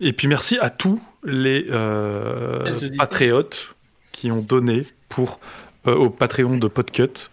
[0.00, 2.64] Et puis merci à tous les euh,
[2.98, 3.74] patriotes
[4.12, 5.40] qui ont donné pour
[5.86, 7.28] euh, au Patreon de Podcut,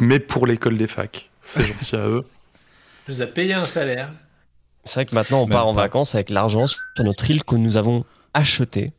[0.00, 1.30] mais pour l'école des facs.
[1.42, 2.24] C'est gentil à eux.
[3.06, 4.12] Tu nous as payé un salaire.
[4.84, 7.54] C'est vrai que maintenant on Même part en vacances avec l'argent sur notre île que
[7.56, 8.04] nous avons
[8.34, 8.92] achetée.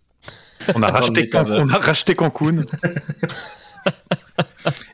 [0.76, 2.64] On a racheté, Dans le Can- on a racheté Cancun.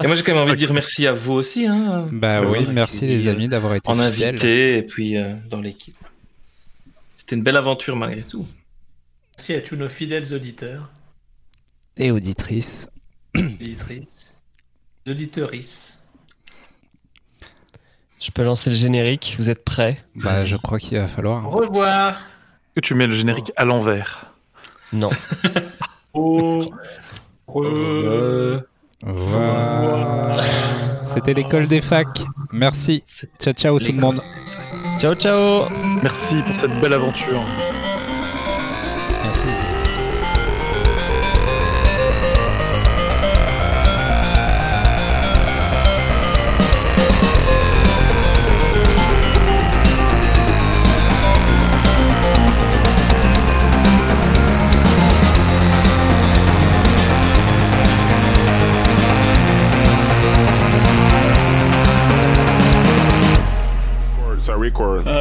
[0.04, 1.66] Et moi, j'ai quand même envie de dire merci à vous aussi.
[1.66, 4.30] Hein, Bah oui, merci les euh, amis d'avoir été En fidèles.
[4.30, 5.96] invité et puis euh, dans l'équipe.
[7.18, 8.46] C'était une belle aventure malgré tout.
[9.38, 10.92] Merci à tous nos fidèles auditeurs,
[11.98, 12.88] Et auditrices.
[13.36, 14.36] auditrices,
[15.08, 16.03] auditrices.
[18.24, 20.02] Je peux lancer le générique, vous êtes prêts?
[20.16, 21.46] Bah, je crois qu'il va falloir.
[21.46, 22.16] Au revoir.
[22.74, 24.32] Que tu mets le générique à l'envers.
[24.94, 25.10] Non.
[26.14, 26.64] Au.
[31.06, 32.24] C'était l'école des facs.
[32.54, 33.04] Merci.
[33.42, 34.22] Ciao, ciao tout le monde.
[35.00, 35.66] Ciao ciao
[36.02, 37.42] Merci pour cette belle aventure.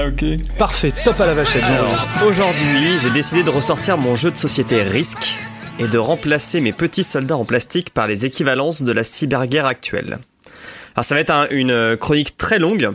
[0.03, 0.25] Ah ok.
[0.59, 1.63] Parfait, top à la vachette.
[1.63, 5.37] Alors, aujourd'hui, j'ai décidé de ressortir mon jeu de société Risk
[5.79, 10.19] et de remplacer mes petits soldats en plastique par les équivalences de la cyberguerre actuelle.
[10.95, 12.91] Alors ça va être un- une chronique très longue,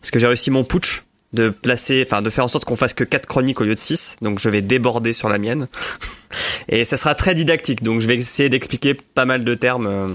[0.00, 1.02] parce que j'ai réussi mon putsch
[1.32, 3.80] de placer, enfin de faire en sorte qu'on fasse que 4 chroniques au lieu de
[3.80, 5.66] 6, donc je vais déborder sur la mienne.
[6.68, 10.08] Et ça sera très didactique, donc je vais essayer d'expliquer pas mal de termes euh,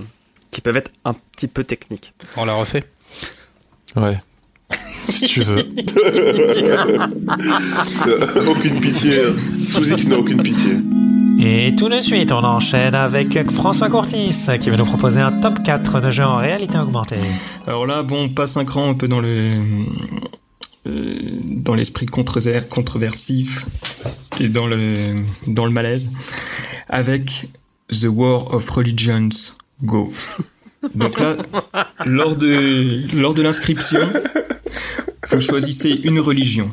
[0.52, 2.14] qui peuvent être un petit peu techniques.
[2.38, 2.84] On l'a refait?
[3.96, 4.18] Ouais.
[5.07, 5.57] Si tu veux.
[8.47, 9.13] aucune pitié.
[9.68, 10.74] Sous-X n'a aucune pitié.
[11.39, 15.61] Et tout de suite, on enchaîne avec François Courtis qui va nous proposer un top
[15.63, 17.18] 4 de jeux en réalité augmentée.
[17.68, 19.51] Alors là, bon, on passe un cran un peu dans le
[20.88, 21.16] euh,
[21.47, 23.66] dans l'esprit controver- controversif
[24.39, 24.93] et dans le
[25.47, 26.09] dans le malaise
[26.89, 27.47] avec
[27.91, 29.30] The War of Religions
[29.84, 30.13] Go.
[30.93, 31.36] Donc là,
[32.05, 33.99] lors de lors de l'inscription,
[35.30, 36.70] vous choisissez une religion.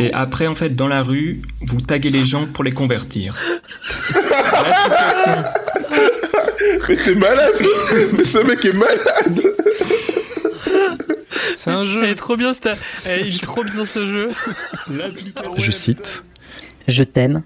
[0.00, 3.36] Et après, en fait, dans la rue, vous taguez les gens pour les convertir.
[6.88, 7.54] Mais t'es malade
[8.16, 9.56] Mais ce mec est malade
[11.56, 12.04] C'est un jeu.
[12.04, 14.28] Il est trop bien, est trop bien ce jeu.
[15.58, 16.24] Je cite.
[16.88, 17.42] Je t'aime.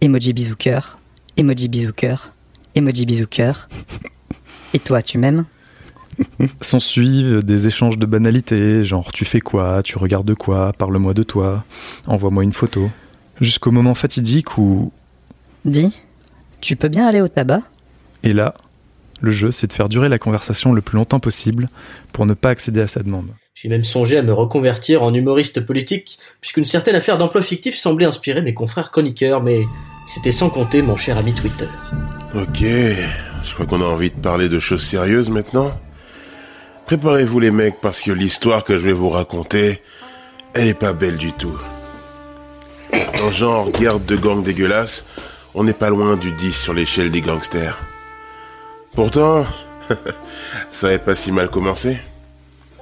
[0.00, 0.98] Emoji bisou cœur.
[1.36, 2.32] Emoji bisou cœur.
[2.74, 3.68] Emoji bisou cœur.
[4.74, 5.44] Et toi, tu m'aimes
[6.60, 11.22] S'en suivent des échanges de banalités, genre tu fais quoi, tu regardes quoi, parle-moi de
[11.22, 11.64] toi,
[12.06, 12.90] envoie-moi une photo.
[13.40, 14.92] Jusqu'au moment fatidique où,
[15.64, 16.02] Dis,
[16.60, 17.62] tu peux bien aller au tabac?
[18.22, 18.54] Et là,
[19.20, 21.68] le jeu c'est de faire durer la conversation le plus longtemps possible
[22.12, 23.30] pour ne pas accéder à sa demande.
[23.54, 28.04] J'ai même songé à me reconvertir en humoriste politique, puisqu'une certaine affaire d'emploi fictif semblait
[28.04, 29.62] inspirer mes confrères chroniqueurs, mais
[30.06, 31.68] c'était sans compter mon cher ami Twitter.
[32.34, 35.70] Ok, je crois qu'on a envie de parler de choses sérieuses maintenant.
[36.86, 39.80] Préparez-vous les mecs parce que l'histoire que je vais vous raconter,
[40.52, 41.58] elle est pas belle du tout.
[43.18, 45.06] Dans genre guerre de gang dégueulasse,
[45.54, 47.78] on n'est pas loin du 10 sur l'échelle des gangsters.
[48.92, 49.46] Pourtant,
[50.72, 51.96] ça n'avait pas si mal commencé.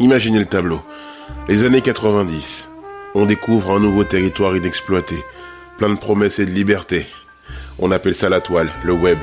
[0.01, 0.83] Imaginez le tableau.
[1.47, 2.71] Les années 90.
[3.15, 5.17] On découvre un nouveau territoire inexploité.
[5.79, 7.07] Plein de promesses et de liberté.
[7.79, 9.19] On appelle ça la toile, le web.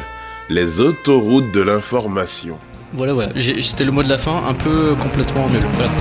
[0.47, 2.57] Les autoroutes de l'information.
[2.93, 3.31] Voilà, voilà.
[3.61, 5.61] C'était le mot de la fin, un peu complètement nul.
[5.73, 5.91] Voilà.